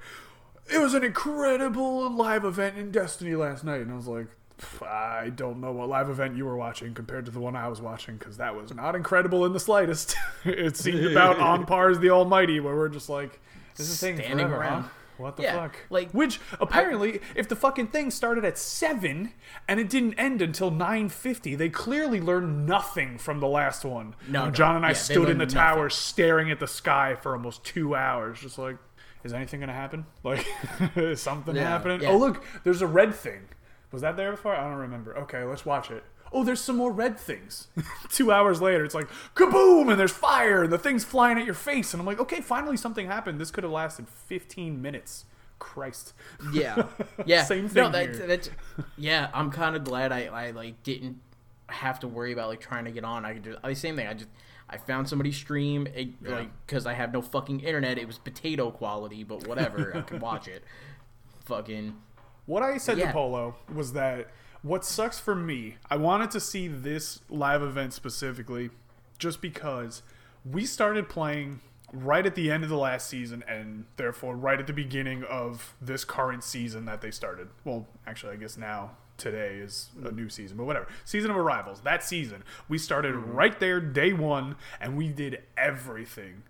[0.73, 4.27] "It was an incredible live event in Destiny last night," and I was like.
[4.81, 7.83] I don't know what live event you were watching compared to the one I was
[7.83, 10.17] watching because that was not incredible in the slightest.
[10.47, 13.39] it seemed about on par as the Almighty, where we're just like,
[13.77, 14.89] "This is Standing around.
[15.18, 19.33] What the Yeah, fuck?" like- which apparently, if the fucking thing started at seven
[19.68, 24.14] and it didn't end until nine fifty, they clearly learned nothing from the last one.
[24.29, 24.50] No, no.
[24.50, 25.59] John and I Yeah, stood in the nothing.
[25.59, 28.76] tower staring at the sky for almost two hours, just like,
[29.24, 30.07] is anything gonna happen?
[30.22, 30.46] Like,
[30.96, 32.05] is something Yeah, happening?
[32.07, 33.48] Oh look, there's a red thing.
[33.92, 34.55] Was that there before?
[34.55, 35.16] I don't remember.
[35.18, 36.05] Okay, let's watch it.
[36.37, 37.68] Oh, there's some more red things.
[38.11, 41.55] Two hours later, it's like kaboom, and there's fire, and the thing's flying at your
[41.55, 43.40] face, and I'm like, okay, finally something happened.
[43.40, 45.25] This could have lasted 15 minutes.
[45.59, 46.12] Christ.
[46.53, 46.88] Yeah.
[47.25, 48.27] Yeah, Same No, thing here.
[48.27, 48.51] that's
[48.99, 49.31] yeah.
[49.33, 51.20] I'm kind of glad I, I like didn't
[51.68, 53.25] have to worry about like trying to get on.
[53.25, 54.07] I could just I, same thing.
[54.07, 54.29] I just
[54.68, 57.96] I found somebody stream it, like because I have no fucking internet.
[57.96, 59.96] It was potato quality, but whatever.
[59.96, 60.62] I could watch it.
[61.46, 61.96] Fucking
[62.44, 64.29] What I said to Polo was that
[64.66, 68.70] what sucks for me, I wanted to see this live event specifically
[69.18, 70.02] just because
[70.44, 71.61] we started playing
[71.92, 75.74] right at the end of the last season and therefore right at the beginning of
[75.81, 77.48] this current season that they started.
[77.64, 80.88] Well, actually, I guess now today is a new season, but whatever.
[81.05, 83.33] Season of Arrivals, that season, we started mm-hmm.
[83.33, 86.42] right there day 1 and we did everything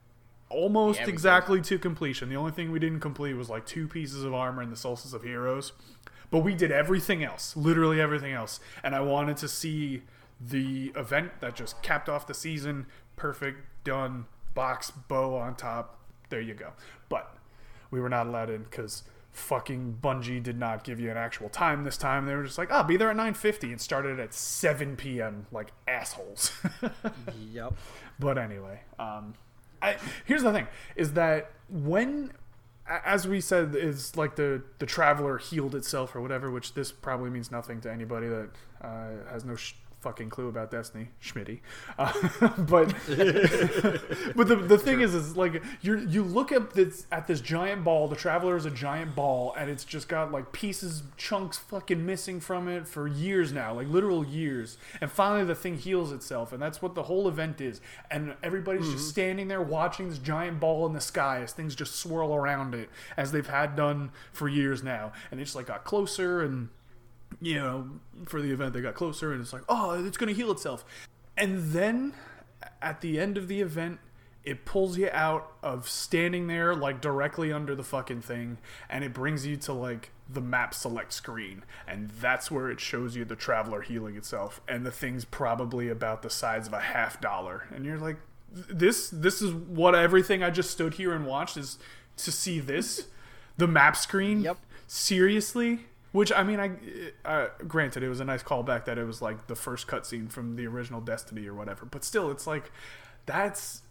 [0.49, 1.15] almost everything.
[1.15, 2.29] exactly to completion.
[2.29, 5.13] The only thing we didn't complete was like two pieces of armor in the Solstice
[5.13, 5.73] of Heroes.
[6.31, 8.61] But we did everything else, literally everything else.
[8.83, 10.03] And I wanted to see
[10.41, 12.87] the event that just capped off the season.
[13.17, 15.99] Perfect, done, box, bow on top.
[16.29, 16.73] There you go.
[17.09, 17.37] But
[17.91, 21.85] we were not allowed in because fucking Bungie did not give you an actual time
[21.85, 22.27] this time.
[22.27, 25.47] They were just like, "Ah, be there at 9:50," and started at 7 p.m.
[25.53, 26.53] like assholes.
[27.53, 27.75] yep.
[28.19, 29.35] But anyway, um,
[29.83, 32.46] I, here's the thing: is that when, a-
[32.89, 37.31] as we said, is like the the traveler healed itself or whatever, which this probably
[37.31, 38.49] means nothing to anybody that
[38.83, 39.75] uh, has no sh-
[40.07, 41.59] fucking clue about Destiny, Schmitty.
[41.99, 42.13] Uh,
[42.59, 42.95] but
[44.37, 47.83] but the, the thing is, is like you you look at this at this giant
[47.83, 48.07] ball.
[48.07, 52.39] The Traveler is a giant ball, and it's just got like pieces, chunks, fucking missing
[52.39, 54.79] from it for years now, like literal years.
[55.01, 57.81] And finally, the thing heals itself, and that's what the whole event is.
[58.09, 61.97] And everybody's just standing there watching this giant ball in the sky as things just
[61.97, 65.11] swirl around it, as they've had done for years now.
[65.33, 66.69] And they just like got closer and
[67.41, 67.89] you know,
[68.27, 70.85] for the event, they got closer, and it's like, oh, it's going to heal itself.
[71.37, 72.15] And then
[72.81, 74.01] at the end of the event,
[74.47, 79.13] it pulls you out of standing there, like directly under the fucking thing, and it
[79.13, 81.65] brings you to like the map select screen.
[81.87, 84.61] And that's where it shows you the traveler healing itself.
[84.69, 87.65] And the thing's probably about the size of a half dollar.
[87.75, 88.19] And you're like,
[88.53, 91.79] this, this is what everything I just stood here and watched is
[92.19, 93.09] to see this,
[93.57, 94.43] the map screen.
[94.43, 94.59] Yep.
[94.87, 95.87] Seriously?
[96.17, 96.71] Which I mean, I
[97.27, 100.57] uh, granted it was a nice callback that it was like the first cutscene from
[100.57, 102.73] the original Destiny or whatever, but still, it's like
[103.27, 103.83] that's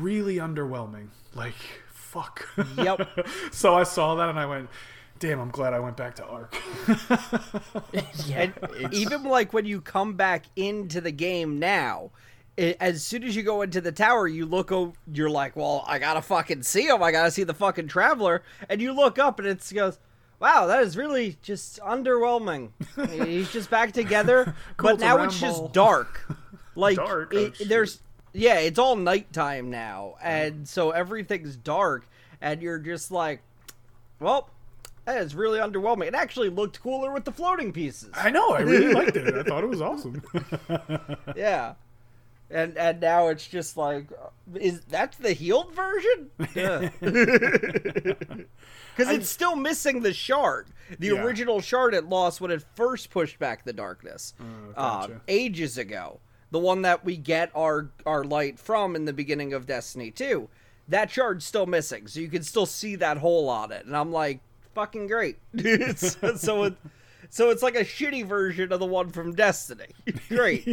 [0.00, 1.10] really underwhelming.
[1.36, 1.54] Like,
[1.92, 2.48] fuck.
[2.76, 3.08] Yep.
[3.52, 4.68] so I saw that and I went,
[5.20, 6.56] "Damn, I'm glad I went back to Ark."
[8.26, 12.10] Yeah, And even like when you come back into the game now,
[12.58, 14.72] as soon as you go into the tower, you look.
[14.72, 17.04] O- you're like, well, I gotta fucking see him.
[17.04, 18.42] I gotta see the fucking traveler.
[18.68, 20.00] And you look up, and it goes,
[20.40, 22.70] wow, that is really just underwhelming.
[23.24, 26.26] He's just back together, but now round it's just dark.
[26.74, 27.32] Like Dark?
[27.34, 27.68] Oh, it- shit.
[27.68, 28.00] there's,
[28.32, 32.06] yeah, it's all nighttime now, and so everything's dark,
[32.40, 33.40] and you're just like,
[34.20, 34.50] well.
[35.06, 36.08] That is really underwhelming.
[36.08, 38.10] It actually looked cooler with the floating pieces.
[38.12, 39.34] I know, I really liked it.
[39.34, 40.22] I thought it was awesome.
[41.34, 41.76] Yeah.
[42.50, 44.08] And and now it's just like
[44.54, 46.30] is that's the healed version?
[48.96, 50.68] Cuz it's still missing the shard.
[50.98, 51.22] The Yeah.
[51.22, 54.34] original shard it lost when it first pushed back the darkness.
[54.40, 54.44] Oh,
[54.76, 55.20] uh, gotcha.
[55.28, 56.20] ages ago.
[56.50, 60.48] The one that we get our our light from in the beginning of Destiny 2.
[60.88, 62.06] That shard's still missing.
[62.06, 63.84] So you can still see that hole on it.
[63.84, 64.40] And I'm like
[64.74, 65.36] fucking great.
[65.54, 66.74] It's- so it
[67.30, 69.88] so it's like a shitty version of the one from Destiny.
[70.28, 70.66] Great.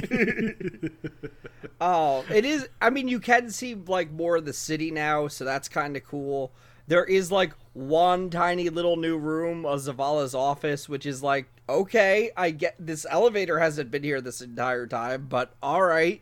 [1.82, 2.70] oh, it is.
[2.82, 6.04] I mean, you can see like more of the city now, so that's kind of
[6.06, 6.52] cool.
[6.88, 12.32] There is like one tiny little new room of Zavala's office, which is like, okay,
[12.38, 16.22] I get this elevator hasn't been here this entire time, but all right.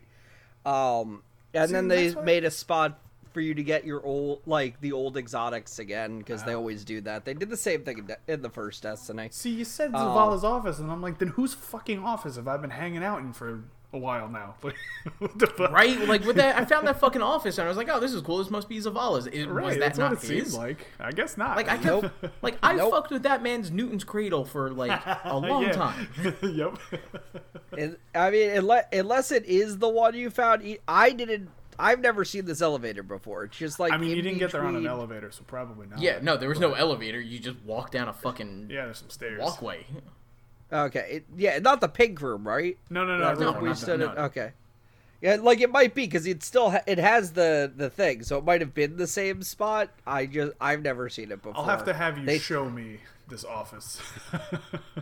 [0.64, 2.98] Um, and then they made a spot
[3.34, 6.46] for you to get your old, like the old exotics again, because Ah.
[6.46, 7.24] they always do that.
[7.26, 9.28] They did the same thing in, De- in the first Destiny.
[9.32, 9.98] See, you said Oh.
[9.98, 13.32] Zavala's office, and I'm like, then whose fucking office have I been hanging out in
[13.34, 14.54] for a while now?
[14.64, 14.76] Like,
[15.18, 15.70] what the fuck?
[15.70, 16.00] right?
[16.08, 18.22] Like with that, I found that fucking office and I was like, oh, this is
[18.22, 18.38] cool.
[18.38, 19.26] This must be Zavala's.
[19.26, 20.52] It, Right, was that that's not what it his?
[20.52, 20.86] seemed like.
[20.98, 21.56] I guess not.
[21.58, 22.06] Like I kept,
[22.42, 22.90] like I Nope.
[22.92, 24.90] fucked with that man's Newton's Cradle for like
[25.24, 26.08] a long time.
[26.42, 26.78] yep.
[27.76, 31.50] It, I mean, unless, unless it is the one you found, I didn't.
[31.78, 33.44] I've never seen this elevator before.
[33.44, 36.00] It's just like I mean, you didn't get there on an elevator, so probably not.
[36.00, 37.20] Yeah, no, there was no elevator.
[37.20, 39.40] You just walk down a fucking Yeah, there's some stairs.
[39.40, 39.86] walkway.
[40.72, 42.76] Okay, it, yeah, not the pink room, right?
[42.90, 43.34] No, no, no.
[43.34, 44.22] No, no, we stood that, in- no.
[44.24, 44.52] Okay,
[45.20, 48.38] yeah, like it might be because it still ha- it has the the thing, so
[48.38, 49.90] it might have been the same spot.
[50.06, 51.56] I just I've never seen it before.
[51.58, 54.00] I'll have to have you They- show me this office.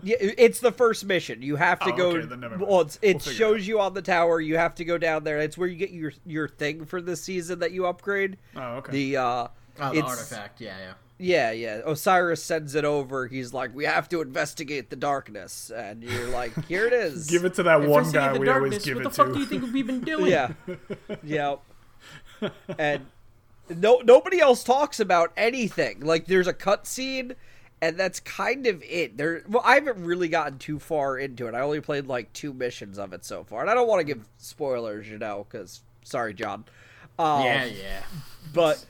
[0.05, 1.43] Yeah, it's the first mission.
[1.43, 2.09] You have to Oh, go.
[2.11, 2.69] okay, then never mind.
[2.69, 4.41] Well, it's, it We'll figure it shows you on the tower.
[4.41, 5.39] You have to go down there.
[5.39, 8.37] It's where you get your your thing for this season that you upgrade.
[8.57, 8.91] oh, okay.
[8.93, 9.49] The uh,
[9.81, 10.61] Oh, the artifact.
[10.61, 10.93] Yeah, yeah.
[11.19, 11.81] Yeah, yeah.
[11.87, 13.29] Osiris sends it over.
[13.29, 17.45] He's like, "We have to investigate the darkness," and you're like, "Here it is." Give
[17.45, 18.73] it to that one Investigate guy the we darkness.
[18.73, 19.05] always give it to.
[19.05, 20.27] what the fuck do you think we've been doing?
[20.33, 20.53] Yeah,
[21.23, 21.57] yeah.
[22.77, 23.07] And
[23.71, 26.01] no, nobody else talks about anything.
[26.01, 27.37] Like, there's a cutscene,
[27.83, 29.19] and that's kind of it.
[29.19, 31.55] There, well, I haven't really gotten too far into it.
[31.55, 34.05] I only played like two missions of it so far, and I don't want to
[34.05, 36.65] give spoilers, you know, because sorry, John.
[37.19, 38.03] Um, yeah, yeah.
[38.55, 38.85] but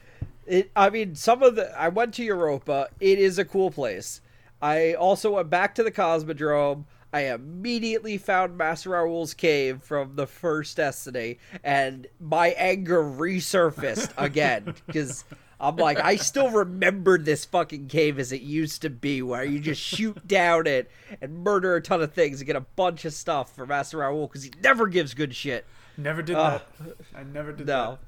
[0.46, 4.20] it i mean some of the i went to europa it is a cool place
[4.61, 10.26] i also went back to the cosmodrome i immediately found master rahool's cave from the
[10.26, 15.24] first destiny and my anger resurfaced again because
[15.62, 19.61] i'm like i still remember this fucking cave as it used to be where you
[19.61, 23.12] just shoot down it and murder a ton of things and get a bunch of
[23.14, 25.64] stuff for master rahool because he never gives good shit
[25.96, 26.96] Never did Uh, that.
[27.14, 27.98] I never did no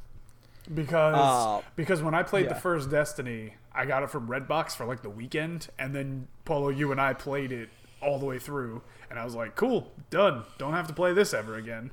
[0.66, 4.74] that because Uh, because when I played the first Destiny, I got it from Redbox
[4.74, 7.68] for like the weekend, and then Polo, you and I played it
[8.00, 10.44] all the way through, and I was like, "Cool, done.
[10.56, 11.90] Don't have to play this ever again."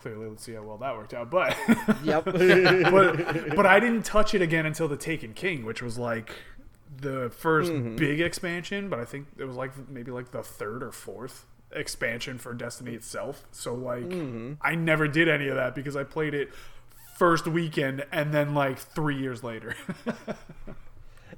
[0.00, 1.30] Clearly, let's see how well that worked out.
[1.30, 1.56] But
[2.04, 2.36] yep but
[3.56, 6.30] but I didn't touch it again until the Taken King, which was like
[7.00, 7.96] the 1st Mm-hmm.
[7.96, 8.88] big expansion.
[8.88, 12.94] But I think it was like maybe like the third or fourth expansion for Destiny
[12.94, 13.44] itself.
[13.50, 14.52] So like Mm-hmm.
[14.62, 16.50] I never did any of that because I played it
[17.16, 19.74] first weekend and then like 3 years later.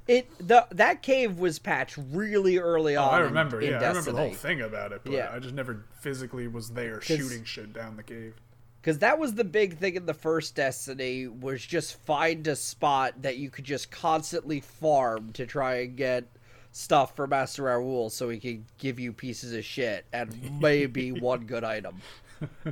[0.07, 3.07] It the that cave was patched really early on.
[3.07, 3.61] Oh, I remember.
[3.61, 5.31] in yeah, I remember the whole thing about it, but Yeah.
[5.33, 8.33] I just never physically was there shooting shit down the cave.
[8.81, 13.21] Because that was the big thing in the first Destiny was just find a spot
[13.21, 16.25] that you could just constantly farm to try and get
[16.71, 21.45] stuff for Master Rahool so he could give you pieces of shit and maybe one
[21.45, 22.01] good item.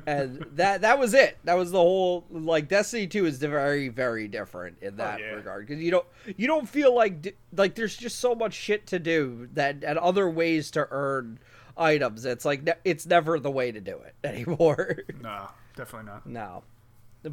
[0.07, 1.37] And that that was it.
[1.43, 5.27] That was the whole like Destiny 2 is very very different in oh, that yeah.
[5.27, 8.97] regard cuz you don't you don't feel like like there's just so much shit to
[8.97, 11.37] do that and other ways to earn
[11.77, 12.25] items.
[12.25, 14.99] It's like it's never the way to do it anymore.
[15.21, 16.25] Nah, definitely not.
[16.27, 16.63] No.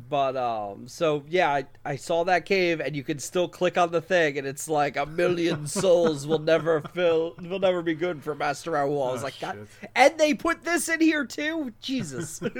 [0.08, 3.92] But um so yeah, I, I saw that cave and you can still click on
[3.92, 8.22] the thing and it's like a million souls will never fill will never be good
[8.22, 9.08] for Master Rahool.
[9.08, 9.68] I was Oh, like, God.
[9.94, 11.72] And they put this in here too?
[11.80, 12.40] Jesus.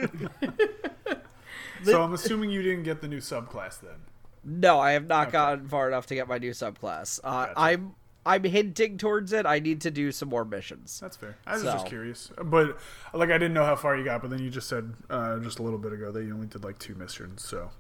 [1.85, 3.97] So I'm assuming you didn't get the new subclass then.
[4.43, 7.21] no, I have not gotten far enough to get my new subclass.
[7.23, 7.53] Uh, Gotcha.
[7.57, 7.95] I'm
[8.27, 9.47] I'm hinting towards it.
[9.47, 10.99] I need to do some more missions.
[11.01, 11.37] That's fair.
[11.47, 12.77] I was just curious, but
[13.15, 14.21] like I didn't know how far you got.
[14.21, 16.65] But then you just said uh, just a little bit ago that you only did
[16.65, 17.43] like two missions.
[17.47, 17.71] So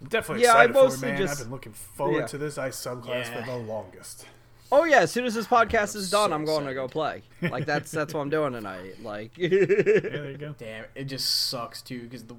[0.00, 1.18] I'm definitely Yeah, I excited for it, mostly man.
[1.18, 2.26] just- I've been looking forward yeah.
[2.26, 3.44] to this ice subclass Yeah.
[3.44, 4.26] for the longest.
[4.72, 7.22] Oh yeah, as soon as this podcast is done, so I'm going to go play.
[7.40, 8.96] Like that's that's what I'm doing tonight.
[9.02, 10.56] Like Yeah, there you go.
[10.58, 12.34] Damn, it just sucks too because the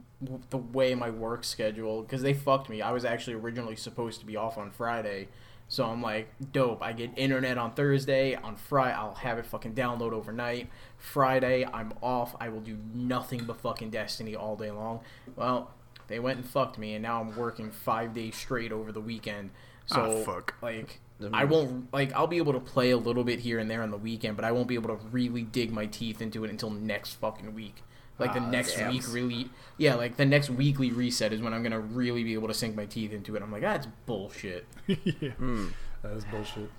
[0.49, 2.81] the way my work schedule because they fucked me.
[2.81, 5.29] I was actually originally supposed to be off on Friday,
[5.67, 6.81] so I'm like, dope.
[6.81, 8.35] I get internet on Thursday.
[8.35, 10.69] On Friday, I'll have it fucking download overnight.
[10.97, 12.35] Friday, I'm off.
[12.39, 15.01] I will do nothing but fucking Destiny all day long.
[15.35, 15.71] Well,
[16.07, 19.49] they went and fucked me, and now I'm working five days straight over the weekend.
[19.87, 20.55] So Ah, fuck.
[20.61, 20.99] like.
[21.33, 23.89] I won't like I'll be able to play a little bit here and there on
[23.89, 26.69] the weekend, but I won't be able to really dig my teeth into it until
[26.69, 27.81] next fucking week.
[28.19, 28.91] Like the Ah, next sucks.
[28.91, 32.47] week really yeah, like the next weekly reset is when I'm gonna really be able
[32.47, 33.41] to sink my teeth into it.
[33.43, 34.65] I'm like, that's bullshit.
[34.87, 35.67] yeah, Hmm.
[36.01, 36.69] that is bullshit.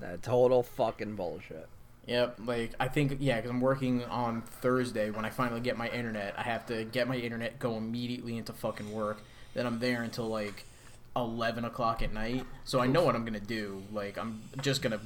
[0.00, 1.68] that total fucking bullshit.
[2.06, 5.10] Yep, like I think yeah, because I'm working on Thursday.
[5.10, 8.52] When I finally get my internet, I have to get my internet, go immediately into
[8.52, 9.20] fucking work.
[9.54, 10.64] Then I'm there until like
[11.16, 12.44] eleven o'clock at night.
[12.64, 13.82] So I know what I'm gonna do.
[13.92, 15.00] Like I'm just gonna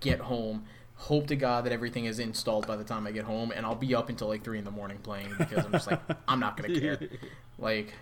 [0.00, 0.64] get home,
[0.98, 3.74] hope to God that everything is installed by the time I get home, and I'll
[3.74, 6.56] be up until like three in the morning playing because I'm just like I'm not
[6.56, 6.98] gonna care.
[7.58, 7.94] Like.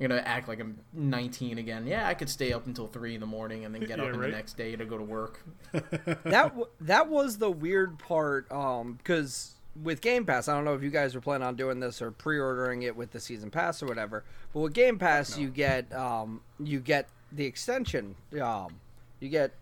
[0.00, 1.86] I'm gonna act like I'm 19 again.
[1.86, 4.10] Yeah, I could stay up until three in the morning and then get Yeah, up
[4.16, 4.22] right.
[4.22, 5.40] the next day to go to work.
[5.72, 10.74] that w- that was the weird part um because with game pass i don't know
[10.74, 13.82] if you guys were planning on doing this or pre-ordering it with the season pass
[13.82, 18.74] or whatever but with game pass you get um you get the extension um
[19.20, 19.52] you get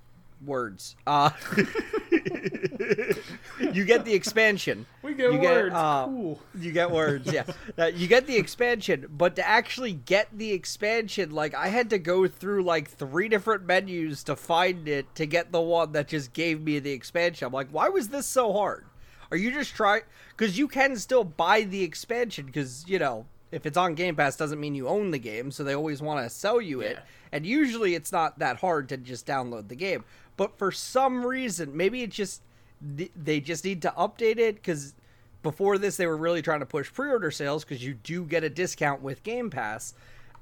[0.45, 1.31] words uh
[3.73, 5.75] you get the expansion We get You words.
[5.75, 6.41] uh, cool.
[6.59, 7.45] you get words, yeah.
[7.79, 11.99] Uh, you get the expansion, but to actually get the expansion, like I had to
[11.99, 16.33] go through like three different menus to find it to get the one that just
[16.33, 17.47] gave me the expansion.
[17.47, 18.85] I'm like, why was this so hard?
[19.31, 20.03] Are you just trying?
[20.37, 24.37] Because you can still buy the expansion, because you know if it's on Game Pass
[24.37, 26.97] doesn't mean you own the game, so they always want to sell you it.
[26.97, 27.03] Yeah.
[27.33, 30.05] And usually it's not that hard to just download the game.
[30.37, 32.43] But for some reason, maybe it just
[32.81, 34.95] they just need to update it because
[35.43, 38.51] before this they were really trying to push pre-order sales because you do get a
[38.51, 39.95] discount with game pass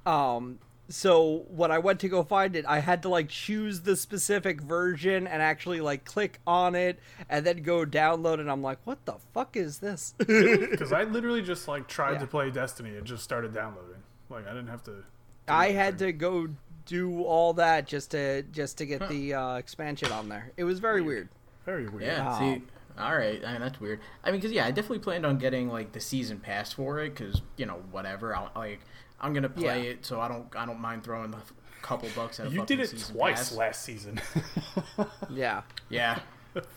[0.06, 3.94] um so when i went to go find it i had to like choose the
[3.94, 6.98] specific version and actually like click on it
[7.28, 11.42] and then go download and i'm like what the fuck is this Because I literally
[11.42, 12.18] just like tried Yeah.
[12.20, 14.02] to play Destiny and just started downloading.
[14.30, 15.04] Like I didn't have to.
[15.48, 16.48] i had to go
[16.90, 20.80] do all that just to just to get the uh, expansion on there it was
[20.80, 21.28] very weird
[21.64, 22.02] Very weird.
[22.02, 22.34] Yeah.
[22.34, 22.38] Oh.
[22.40, 22.62] See,
[22.98, 23.40] all right.
[23.46, 24.00] I mean, that's weird.
[24.24, 27.14] I mean, because yeah, I definitely planned on getting like the season pass for it,
[27.14, 28.34] because you know whatever.
[28.34, 28.80] I'll, like
[29.20, 29.90] I'm gonna play Yeah.
[29.92, 31.42] it, so I don't I don't mind throwing a
[31.82, 33.52] couple bucks at You did it season twice pass.
[33.56, 34.20] last season.
[35.30, 36.18] yeah Yeah.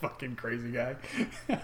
[0.01, 0.95] Fucking crazy guy.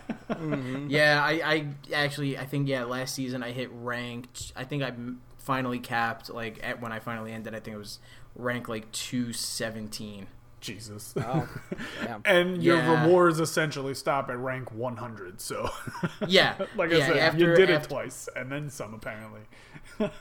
[0.88, 1.22] Yeah.
[1.24, 4.52] I I actually I think yeah last season I hit ranked.
[4.56, 7.54] I think I m- finally capped like at when I finally ended.
[7.56, 8.00] I think it was
[8.40, 10.28] rank like two seventeen.
[10.62, 11.14] Jesus.
[11.16, 11.48] oh
[12.04, 12.22] damn.
[12.26, 13.06] and your Yeah.
[13.06, 15.40] rewards essentially stop at rank 100.
[15.40, 15.70] So,
[16.28, 16.56] Yeah.
[16.76, 19.40] like yeah, I said, after, you did it twice, and then some apparently.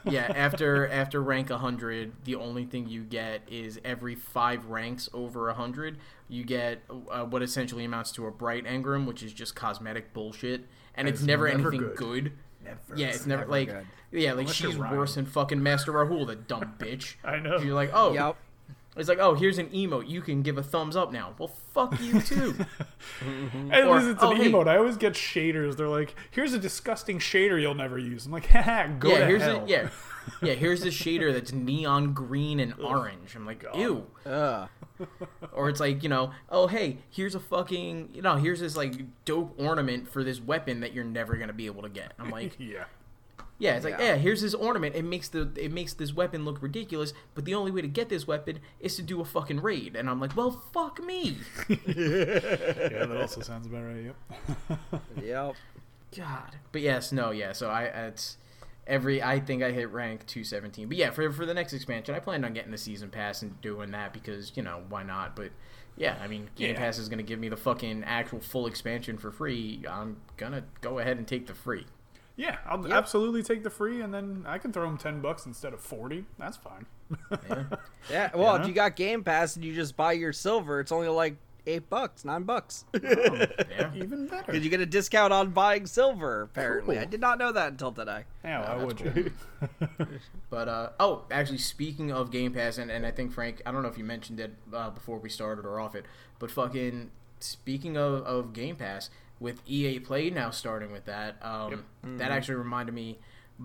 [0.04, 5.46] yeah, after after rank 100, the only thing you get is every five ranks over
[5.46, 10.12] 100, you get uh, what essentially amounts to a bright engram, which is just cosmetic
[10.12, 11.96] bullshit, and it's, it's never, never anything good.
[11.96, 12.32] good.
[12.68, 13.00] Never.
[13.00, 13.86] Yeah, it's never, never like good.
[14.12, 17.14] yeah, like Unless she's worse than fucking Master Rahool, the dumb bitch.
[17.24, 17.58] I know.
[17.58, 18.36] You're like, oh, yep
[18.98, 20.08] It's like, oh, here's an emote.
[20.08, 21.34] You can give a thumbs up now.
[21.38, 22.54] Well, fuck you too.
[23.20, 23.72] Mm-hmm.
[23.72, 24.50] At Or, least it's an oh, hey.
[24.50, 24.68] emote.
[24.68, 25.76] I always get shaders.
[25.76, 29.26] They're like, "Here's a disgusting shader you'll never use." I'm like, "Haha, go yeah, to
[29.26, 29.88] here's hell." a yeah,
[30.42, 30.52] yeah.
[30.54, 33.34] Here's this shader that's neon green and orange.
[33.34, 34.06] I'm like, ew.
[34.26, 34.68] Ugh.
[35.52, 38.94] Or it's like, you know, oh hey, here's a fucking, you know, here's this like
[39.24, 42.12] dope ornament for this weapon that you're never gonna be able to get.
[42.18, 42.84] I'm like, yeah.
[43.58, 44.04] Yeah, it's like, Yeah.
[44.10, 44.94] yeah, here's this ornament.
[44.94, 48.08] It makes the it makes this weapon look ridiculous, but the only way to get
[48.08, 49.96] this weapon is to do a fucking raid.
[49.96, 51.38] And I'm like, well, fuck me.
[51.68, 54.04] Yeah, that also sounds about right.
[54.04, 55.02] Yep.
[55.22, 55.54] Yep.
[56.16, 56.56] God.
[56.72, 57.52] But yes, no, yeah.
[57.52, 58.36] So I it's
[58.86, 60.88] every I think I hit rank 217.
[60.88, 63.60] But yeah, for for the next expansion, I planned on getting the season pass and
[63.60, 65.36] doing that because, you know, why not?
[65.36, 65.50] But
[65.96, 66.78] yeah, I mean, Game Yeah.
[66.80, 69.82] Pass is going to give me the fucking actual full expansion for free.
[69.88, 71.86] I'm going to go ahead and take the free.
[72.38, 75.74] Yeah, I'll absolutely take the free, and then I can throw them ten bucks instead
[75.74, 76.24] of forty.
[76.38, 76.86] That's fine.
[77.48, 77.64] Yeah.
[78.10, 78.30] Yeah.
[78.34, 78.62] Well, Yeah.
[78.62, 81.36] if you got Game Pass and you just buy your silver, it's only like
[81.66, 82.84] eight bucks, nine bucks.
[83.02, 83.90] yeah.
[83.94, 84.44] Even better.
[84.46, 86.42] Because you get a discount on buying silver.
[86.42, 87.02] Apparently, Cool.
[87.02, 88.24] I did not know that until today.
[88.44, 89.22] yeah, why that's would cool.
[89.24, 90.08] you?
[90.50, 93.82] But uh oh, actually speaking of Game Pass and, and I think Frank, I don't
[93.82, 96.06] know if you mentioned it uh, before we started or off it,
[96.38, 97.10] but fucking
[97.40, 99.10] speaking of, of Game Pass
[99.40, 101.84] with EA Play now starting with that, um
[102.18, 103.18] that actually reminded me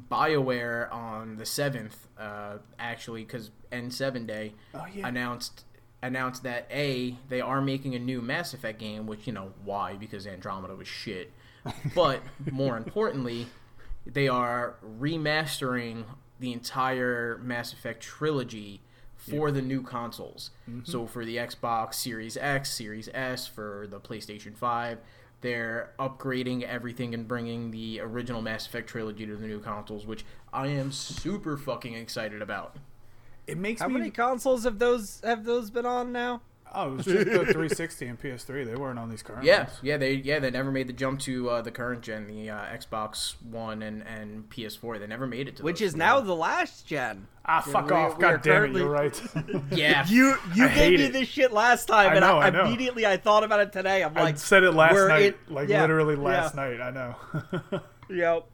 [0.09, 5.07] BioWare on the 7th uh actually cuz N7 day Oh, yeah.
[5.07, 5.65] announced
[6.01, 9.95] announced that A they are making a new Mass Effect game, which you know why
[9.95, 11.31] because Andromeda was shit.
[11.95, 12.21] But
[12.51, 13.47] more importantly,
[14.05, 16.03] they are remastering
[16.39, 18.81] the entire Mass Effect trilogy
[19.15, 20.49] for the new consoles.
[20.83, 24.97] So for the Xbox Series X, Series S, for the PlayStation 5,
[25.43, 30.25] they're upgrading everything and bringing the original Mass Effect trilogy to the new consoles, which
[30.51, 32.77] I am super fucking excited about.
[33.45, 33.95] It makes How me.
[33.95, 36.41] many consoles have those have those been on now?
[36.75, 38.65] Oh, it was just the 360 and PS3.
[38.65, 39.79] They weren't on these current Yeah, ones.
[39.81, 42.57] yeah, they yeah they never made the jump to uh, the current gen, the uh,
[42.75, 44.99] Xbox One and, and PS4.
[44.99, 45.89] They never made it to Which those.
[45.89, 47.27] is now the last gen.
[47.45, 48.17] Ah, fuck we- off!
[48.17, 49.21] we God damn currently- it, you're right.
[49.71, 50.05] yeah.
[50.07, 51.13] You you I gave me it.
[51.13, 52.65] this shit last time, I and I, I know.
[52.65, 54.03] immediately I thought about it today.
[54.03, 56.61] I'm like, I like, said it last night, in- like yeah, literally last yeah.
[56.61, 56.81] night.
[56.81, 57.81] I know.
[58.09, 58.45] Yep.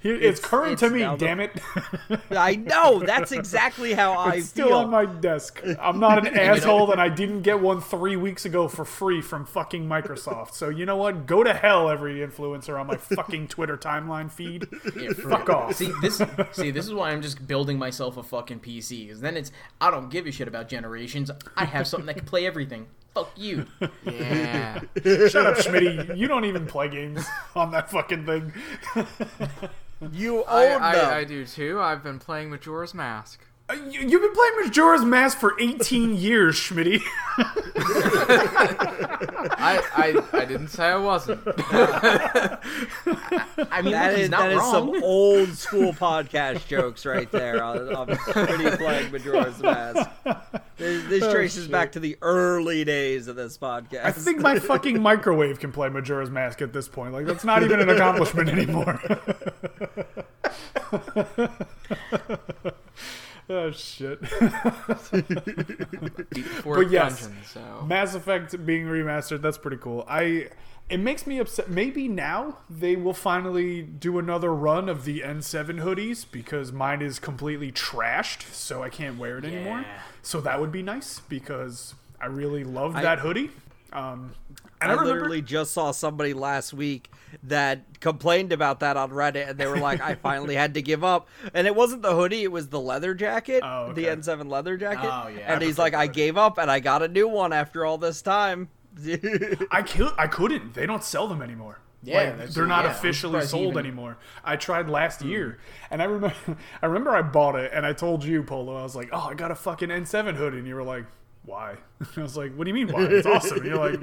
[0.00, 1.00] It's, It's- current it's to me.
[1.18, 1.50] Damn it!
[2.30, 3.00] I know.
[3.00, 4.76] That's exactly how I it's still feel.
[4.78, 5.60] on my desk.
[5.80, 9.44] I'm not an asshole, and I didn't get one three weeks ago for free from
[9.44, 10.54] fucking Microsoft.
[10.54, 11.26] So you know what?
[11.26, 14.68] Go to hell, every influencer on my fucking Twitter timeline feed.
[14.96, 15.56] Yeah, Fuck real.
[15.56, 15.74] off.
[15.74, 16.22] See this.
[16.52, 19.06] See this is why I'm just building myself a fucking PC.
[19.06, 21.30] Because then it's I don't give a shit about generations.
[21.56, 22.86] I have something that can play everything.
[23.14, 23.66] Fuck you.
[24.04, 24.80] Yeah.
[25.28, 26.16] Shut up, Schmitty.
[26.16, 28.52] You don't even play games on that fucking thing.
[30.12, 30.82] You I, own them.
[30.82, 31.80] I, I do too.
[31.80, 33.40] I've been playing Majora's Mask.
[33.70, 37.02] Uh, you, you've been playing Majora's Mask for 18 years, Schmitty.
[39.60, 41.40] I, I, I didn't say I wasn't.
[41.46, 42.58] I
[43.82, 47.62] mean, That look, he's is not that is some old school podcast jokes right there
[47.62, 50.08] on, on Pretty playing Majora's Mask.
[50.78, 54.04] This, this traces back to the early days of this podcast.
[54.04, 57.12] I think my fucking microwave can play Majora's Mask at this point.
[57.12, 58.98] Like, that's not even an accomplishment anymore.
[63.50, 64.20] oh, shit.
[66.64, 67.22] But yes.
[67.22, 67.84] dungeon, so.
[67.86, 70.04] Mass Effect being remastered, that's pretty cool.
[70.08, 70.48] I
[70.88, 71.68] it makes me upset.
[71.68, 77.18] Maybe now they will finally do another run of the N7 hoodies because mine is
[77.18, 79.84] completely trashed, so I can't wear it anymore.
[80.22, 83.50] So that would be nice because I really loved I- that hoodie.
[83.92, 84.34] Um,
[84.80, 87.10] I I, remember, literally just saw somebody last week
[87.44, 91.02] that complained about that on Reddit, and they were like, "I finally had to give
[91.02, 94.04] up." And it wasn't the hoodie; it was the leather jacket, Oh, the.
[94.06, 95.10] N7 leather jacket.
[95.12, 97.52] Oh, yeah, and I he's like, "I gave up, and I got a new one
[97.52, 98.68] after all this time."
[99.70, 100.74] I kill, I couldn't.
[100.74, 101.78] They don't sell them anymore.
[102.02, 104.18] Yeah, Like, they're not yeah, officially sold even- anymore.
[104.44, 105.58] I tried last year,
[105.90, 106.36] and I remember,
[106.82, 109.34] I remember I bought it, and I told you, Polo, I was like, "Oh, I
[109.34, 111.04] got a fucking N7 hoodie," and you were like,
[111.48, 111.76] "Why?"
[112.16, 113.04] I was like, "What do you mean why?
[113.04, 114.00] It's awesome." And you're like,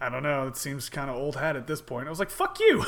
[0.00, 0.46] "I don't know.
[0.46, 2.84] It seems kind of old hat at this point." I was like, "Fuck you!"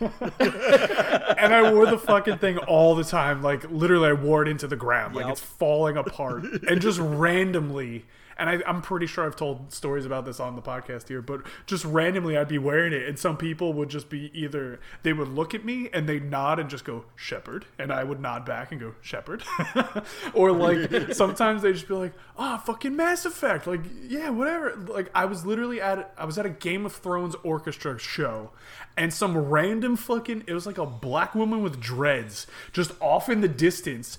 [0.40, 3.42] and I wore the fucking thing all the time.
[3.42, 5.14] Like literally, I wore it into the ground.
[5.14, 5.32] Like Yep.
[5.32, 8.04] it's falling apart, and just randomly.
[8.36, 11.42] And I, I'm pretty sure I've told stories about this on the podcast here, but
[11.66, 15.28] just randomly I'd be wearing it, and some people would just be either they would
[15.28, 18.72] look at me and they'd nod and just go Shepard, and I would nod back
[18.72, 19.42] and go Shepard,
[20.34, 24.74] or like sometimes they just be like, "Ah, fucking Mass Effect," like yeah, whatever.
[24.76, 28.50] Like I was literally at I was at a Game of Thrones orchestra show,
[28.96, 33.40] and some random fucking it was like a black woman with dreads just off in
[33.40, 34.18] the distance,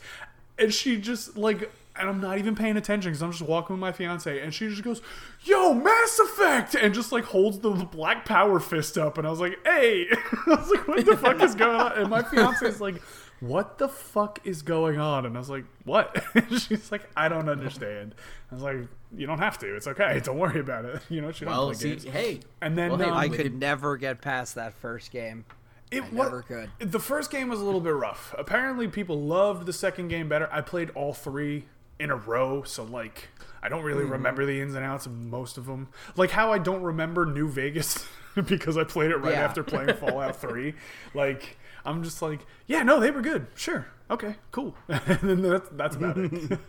[0.57, 3.81] and she just like and I'm not even paying attention because I'm just walking with
[3.81, 5.01] my fiance, and she just goes,
[5.43, 9.39] "Yo, Mass Effect!" and just like holds the black power fist up, and I was
[9.39, 10.07] like, "Hey!"
[10.47, 13.01] I was like, "What the fuck is going on?" And my fiance is like,
[13.41, 17.29] "What the fuck is going on?" And I was like, "What?" And she's like, "I
[17.29, 18.15] don't understand."
[18.51, 18.77] I was like,
[19.15, 19.75] "You don't have to.
[19.75, 20.19] It's okay.
[20.23, 21.01] Don't worry about it.
[21.09, 23.29] You know, she don't Well, play see, games." hey, And then well, hey, um, I
[23.29, 25.45] could never get past that first game.
[25.91, 26.71] It I wa- never could.
[26.79, 28.33] The first game was a little bit rough.
[28.35, 30.49] Apparently, people loved the second game better.
[30.51, 31.65] I played all three
[32.04, 33.30] in a row, so like
[33.62, 35.88] I don't really remember the ins and outs of most of them.
[36.16, 38.06] Like how I don't remember New Vegas
[38.47, 39.41] because I played it right Yeah.
[39.43, 40.74] after playing Fallout Three.
[41.14, 43.47] Like I'm just like, yeah, no, they were good.
[43.56, 44.76] Sure, okay, cool.
[44.88, 46.60] and then that's, that's about it.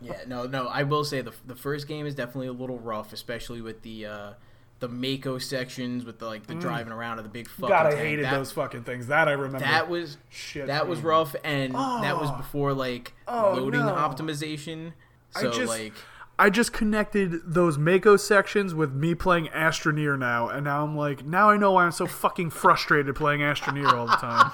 [0.00, 0.66] Yeah, no, no.
[0.68, 4.06] I will say the the first game is definitely a little rough, especially with the
[4.06, 4.32] uh,
[4.80, 7.66] the Mako sections with the like the driving around of the big fucking.
[7.66, 7.68] Mm.
[7.68, 8.02] God, I tank.
[8.02, 9.08] hated that, those fucking things.
[9.08, 9.58] That I remember.
[9.60, 12.36] That was Shit, That was rough, and that was Oh.
[12.36, 13.92] before like Oh, loading no.
[13.92, 14.92] optimization.
[15.34, 15.92] I So just- like,
[16.40, 21.24] I just connected those Mako sections with me playing Astroneer now, and now I'm like,
[21.26, 24.52] now I know why I'm so fucking frustrated playing Astroneer all the time.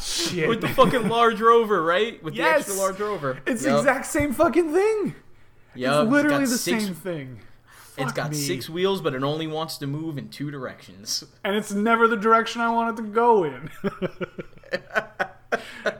[0.00, 0.48] Shit.
[0.48, 2.22] with the fucking large rover, right?
[2.22, 2.64] With Yes!
[2.66, 3.38] the extra large rover.
[3.46, 5.14] it's the exact same fucking thing.
[5.74, 6.04] Yup.
[6.04, 7.40] it's literally the six, same thing.
[8.02, 8.36] It's got me.
[8.36, 11.24] six wheels, but it only wants to move in two directions.
[11.44, 13.70] and it's never the direction I want it to go in.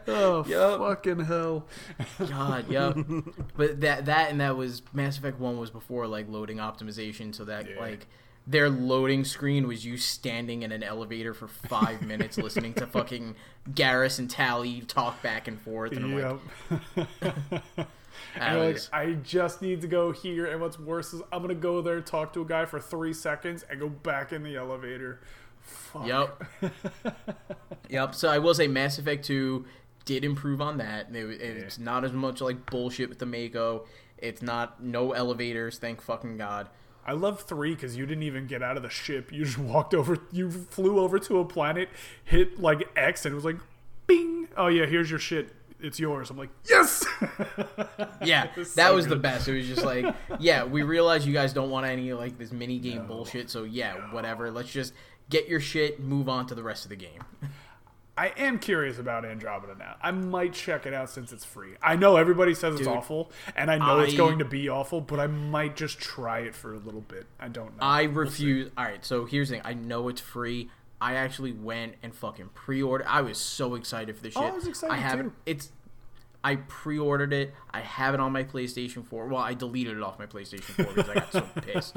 [0.08, 0.78] oh Yup.
[0.80, 1.66] fucking hell!
[2.28, 2.92] God, yeah.
[3.56, 7.44] but that that and that was Mass Effect One was before like loading optimization, so
[7.44, 7.80] that Yeah.
[7.80, 8.06] like
[8.46, 13.36] their loading screen was you standing in an elevator for five minutes listening to fucking
[13.70, 16.40] Garrus and Tali talk back and forth, and I'm Yep.
[17.76, 17.86] like,
[18.34, 21.54] And I like, I just need to go here, and what's worse is I'm gonna
[21.54, 25.20] go there, talk to a guy for three seconds, and go back in the elevator.
[25.60, 26.06] Fuck.
[26.06, 26.44] Yep.
[27.88, 28.14] yep.
[28.14, 29.64] So I will say Mass Effect 2
[30.04, 31.14] did improve on that.
[31.14, 33.86] It, it's not as much like bullshit with the Mako.
[34.18, 36.68] It's not no elevators, thank fucking god.
[37.04, 39.32] I love three because you didn't even get out of the ship.
[39.32, 40.18] You just walked over.
[40.30, 41.88] You flew over to a planet,
[42.24, 43.58] hit like X, and it was like,
[44.06, 44.48] "Bing!
[44.56, 45.52] Oh yeah, here's your shit.
[45.82, 47.04] It's yours." I'm like, "Yes!"
[48.24, 49.48] Yeah, that so was the best.
[49.48, 52.78] It was just like, yeah, we realize you guys don't want any like this mini
[52.78, 53.50] game bullshit.
[53.50, 54.50] So yeah, whatever.
[54.50, 54.92] Let's just
[55.30, 57.22] get your shit, move on to the rest of the game.
[58.16, 59.96] I am curious about Andromeda now.
[60.02, 61.76] I might check it out since it's free.
[61.82, 65.18] I know everybody says it's awful, and I know it's going to be awful, but
[65.18, 67.26] I might just try it for a little bit.
[67.40, 67.82] I don't know.
[67.82, 68.70] I We'll refuse.
[68.76, 69.62] All right, so here's the thing.
[69.64, 70.68] I know it's free.
[71.02, 73.08] I actually went and fucking pre-ordered.
[73.08, 74.50] I was so excited for this oh, shit.
[74.50, 75.32] Oh, I was excited I have too.
[75.44, 75.72] It's.
[76.44, 77.54] I pre-ordered it.
[77.70, 79.26] I have it on my PlayStation 4.
[79.26, 81.96] Well, I deleted it off my PlayStation 4 because I got so pissed.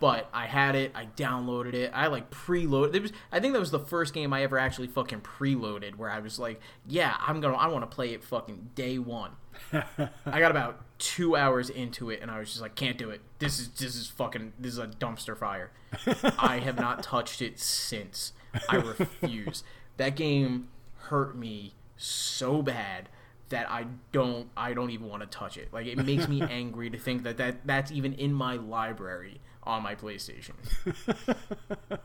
[0.00, 0.92] But I had it.
[0.94, 1.92] I downloaded it.
[1.94, 2.94] I like preloaded.
[2.94, 3.12] It was.
[3.32, 6.38] I think that was the first game I ever actually fucking preloaded where I was
[6.38, 7.56] like, yeah, I'm gonna.
[7.56, 9.32] I want to play it fucking day one.
[9.72, 13.20] I got about two hours into it, and I was just like, "Can't do it.
[13.38, 15.70] This is this is fucking this is a dumpster fire."
[16.38, 18.32] I have not touched it since.
[18.68, 19.64] I refuse.
[19.96, 23.08] That game hurt me so bad
[23.50, 25.68] that I don't I don't even want to touch it.
[25.72, 29.82] Like it makes me angry to think that, that that's even in my library on
[29.82, 30.54] my PlayStation.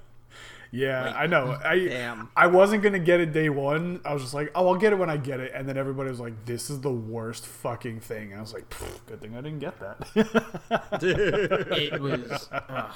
[0.72, 1.58] Yeah, I know.
[1.64, 2.30] I Damn.
[2.36, 4.02] I wasn't gonna get it day one.
[4.06, 5.52] I was just like, oh, I'll get it when I get it.
[5.56, 8.36] And then everybody was like, this is the worst fucking thing.
[8.36, 8.72] I was like,
[9.08, 10.08] good thing I didn't get that.
[11.02, 12.92] It was ugh.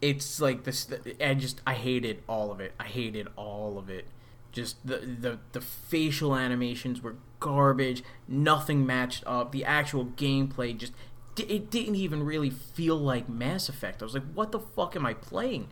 [0.00, 0.88] It's like this
[1.20, 2.72] I just I hated all of it.
[2.78, 4.06] I hated all of it.
[4.52, 8.02] Just the the the facial animations were garbage.
[8.28, 9.52] Nothing matched up.
[9.52, 10.92] The actual gameplay just
[11.38, 14.02] it didn't even really feel like Mass Effect.
[14.02, 15.68] I was like, "What the fuck am I playing?"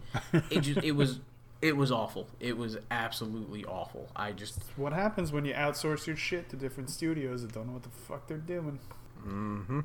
[0.51, 1.21] It just it was
[1.63, 2.29] it was awful.
[2.41, 4.11] It was absolutely awful.
[4.15, 7.73] I just what happens when you outsource your shit to different studios that don't know
[7.73, 8.79] what the fuck they're doing?
[9.27, 9.81] Mm-hmm.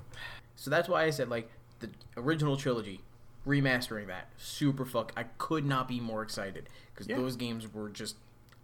[0.55, 2.99] So that's why I said like the original trilogy,
[3.49, 5.11] remastering that, super fuck.
[5.17, 7.17] I could not be more excited because Yeah.
[7.17, 8.15] those games were just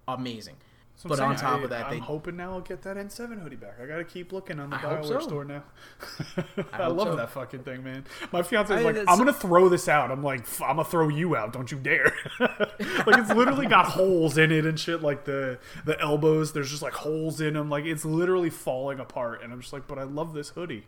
[0.07, 0.55] amazing.
[0.97, 3.41] So but on top I- of that, I'm they hoping now I'll get that N7
[3.41, 3.79] hoodie back.
[3.83, 5.19] I gotta keep looking on the Bioware so.
[5.19, 5.63] store now.
[6.71, 7.15] I, hope love so.
[7.17, 8.05] that fucking thing, man.
[8.31, 10.09] My fiance is I- like, I'm gonna throw this out.
[10.09, 11.51] I'm like, "F- I'm gonna throw you out.
[11.51, 12.13] Don't you dare!
[12.39, 15.01] like it's literally got holes in it and shit.
[15.01, 17.69] Like the the elbows, there's just like holes in them.
[17.69, 19.43] Like it's literally falling apart.
[19.43, 20.85] And I'm just like, but I love this hoodie.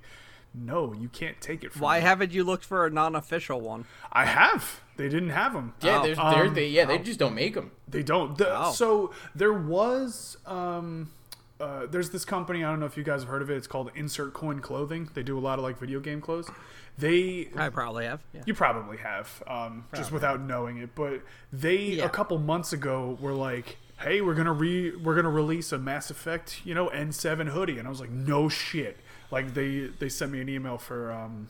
[0.59, 2.03] No, you can't take it from Why me.
[2.05, 3.85] haven't you looked for a non-official one?
[4.11, 4.81] I have.
[4.97, 5.73] They didn't have them.
[5.81, 6.03] yeah, Oh.
[6.03, 7.71] there's, Um, they yeah they just don't make them.
[7.87, 8.37] They don't.
[8.37, 8.71] The, Oh.
[8.71, 10.37] So there was.
[10.45, 11.11] Um,
[11.59, 12.63] uh, there's this company.
[12.63, 13.57] I don't know if you guys have heard of it.
[13.57, 15.09] It's called Insert Coin Clothing.
[15.13, 16.49] They do a lot of like video game clothes.
[16.97, 17.49] They.
[17.55, 18.21] I probably have.
[18.33, 18.41] Yeah.
[18.45, 20.95] You probably have, um, just without knowing it.
[20.95, 21.21] But
[21.53, 22.05] they Yeah.
[22.05, 26.09] a couple months ago were like, "Hey, we're gonna re we're gonna release a Mass
[26.09, 28.97] Effect, you know, N7 hoodie," and I was like, "No shit."
[29.31, 31.49] Like they they sent me an email for um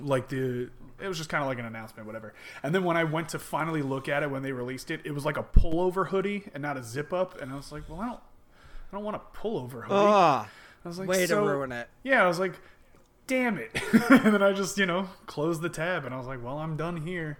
[0.00, 0.70] like the
[1.00, 2.34] it was just kind of like an announcement whatever.
[2.62, 5.12] And then when i went to finally look at it when they released it it
[5.12, 7.40] was like a pullover hoodie and not a zip up.
[7.40, 8.20] And i was like well i don't
[8.92, 9.90] i don't want a pullover hoodie.
[9.90, 10.48] Ah,
[10.84, 11.88] i was like way to ruin it.
[12.02, 12.54] yeah i was like
[13.26, 13.70] damn it.
[14.10, 16.76] And then i just you know closed the tab and i was like well i'm
[16.76, 17.38] done here.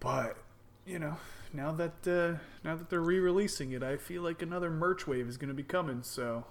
[0.00, 0.36] But
[0.86, 1.16] you know
[1.52, 5.36] now that uh now that they're re-releasing it i feel like another merch wave is
[5.36, 6.44] going to be coming so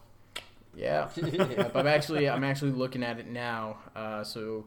[0.76, 3.78] Yeah, Yep, I'm actually I'm actually looking at it now.
[3.96, 4.66] Uh, so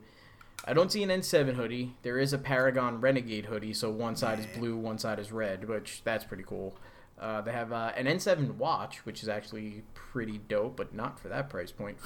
[0.66, 1.94] I don't see an N7 hoodie.
[2.02, 3.74] There is a Paragon Renegade hoodie.
[3.74, 6.76] So one side is blue, one side is red, which that's pretty cool.
[7.18, 11.28] Uh, they have uh, an N7 watch, which is actually pretty dope, but not for
[11.28, 11.96] that price point.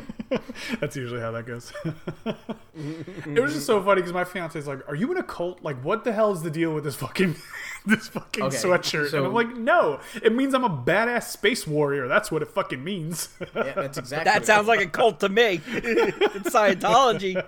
[0.80, 1.72] That's usually how that goes.
[2.74, 5.62] it was just so funny because my fiance is like, "Are you in a cult?
[5.62, 7.36] Like, what the hell is the deal with this fucking
[7.86, 11.66] this fucking Okay, sweatshirt?" so- and I'm like, "No, it means I'm a badass space
[11.66, 12.08] warrior.
[12.08, 14.30] That's what it fucking means." yeah, that's exactly.
[14.32, 15.60] That sounds like a cult to me.
[15.66, 17.42] it's Scientology.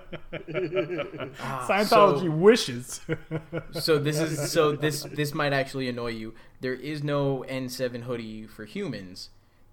[1.40, 3.00] Ah, Scientology so- wishes.
[3.72, 6.34] so this is so this this might actually annoy you.
[6.60, 9.30] There is no N7 hoodie for humans,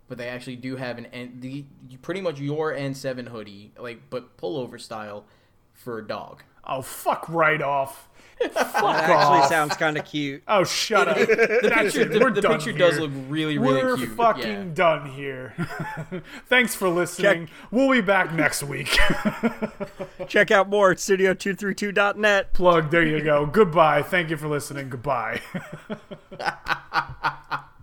[0.08, 1.38] but they actually do have an N.
[1.40, 1.66] The
[2.02, 5.26] pretty much your N7 hoodie, like but pullover style,
[5.74, 6.44] for a dog.
[6.66, 7.28] oh fuck!
[7.30, 8.08] Right off.
[8.50, 9.50] Fuck That actually off.
[9.50, 10.42] sounds kind of cute.
[10.48, 11.18] Oh, shut up.
[11.18, 12.12] The That's picture, it.
[12.12, 13.02] the, We're the done picture does here.
[13.04, 13.86] look really, really cute.
[13.86, 14.10] We're cute.
[14.18, 14.64] fucking yeah.
[14.74, 15.54] done here.
[16.48, 17.50] Thanks for listening.
[17.70, 18.98] We'll be back next week.
[20.28, 22.54] Check out more at studio232.net.
[22.54, 22.90] Plug.
[22.92, 23.46] There you go.
[23.46, 24.02] Goodbye.
[24.02, 24.90] Thank you for listening.
[24.90, 25.42] Goodbye.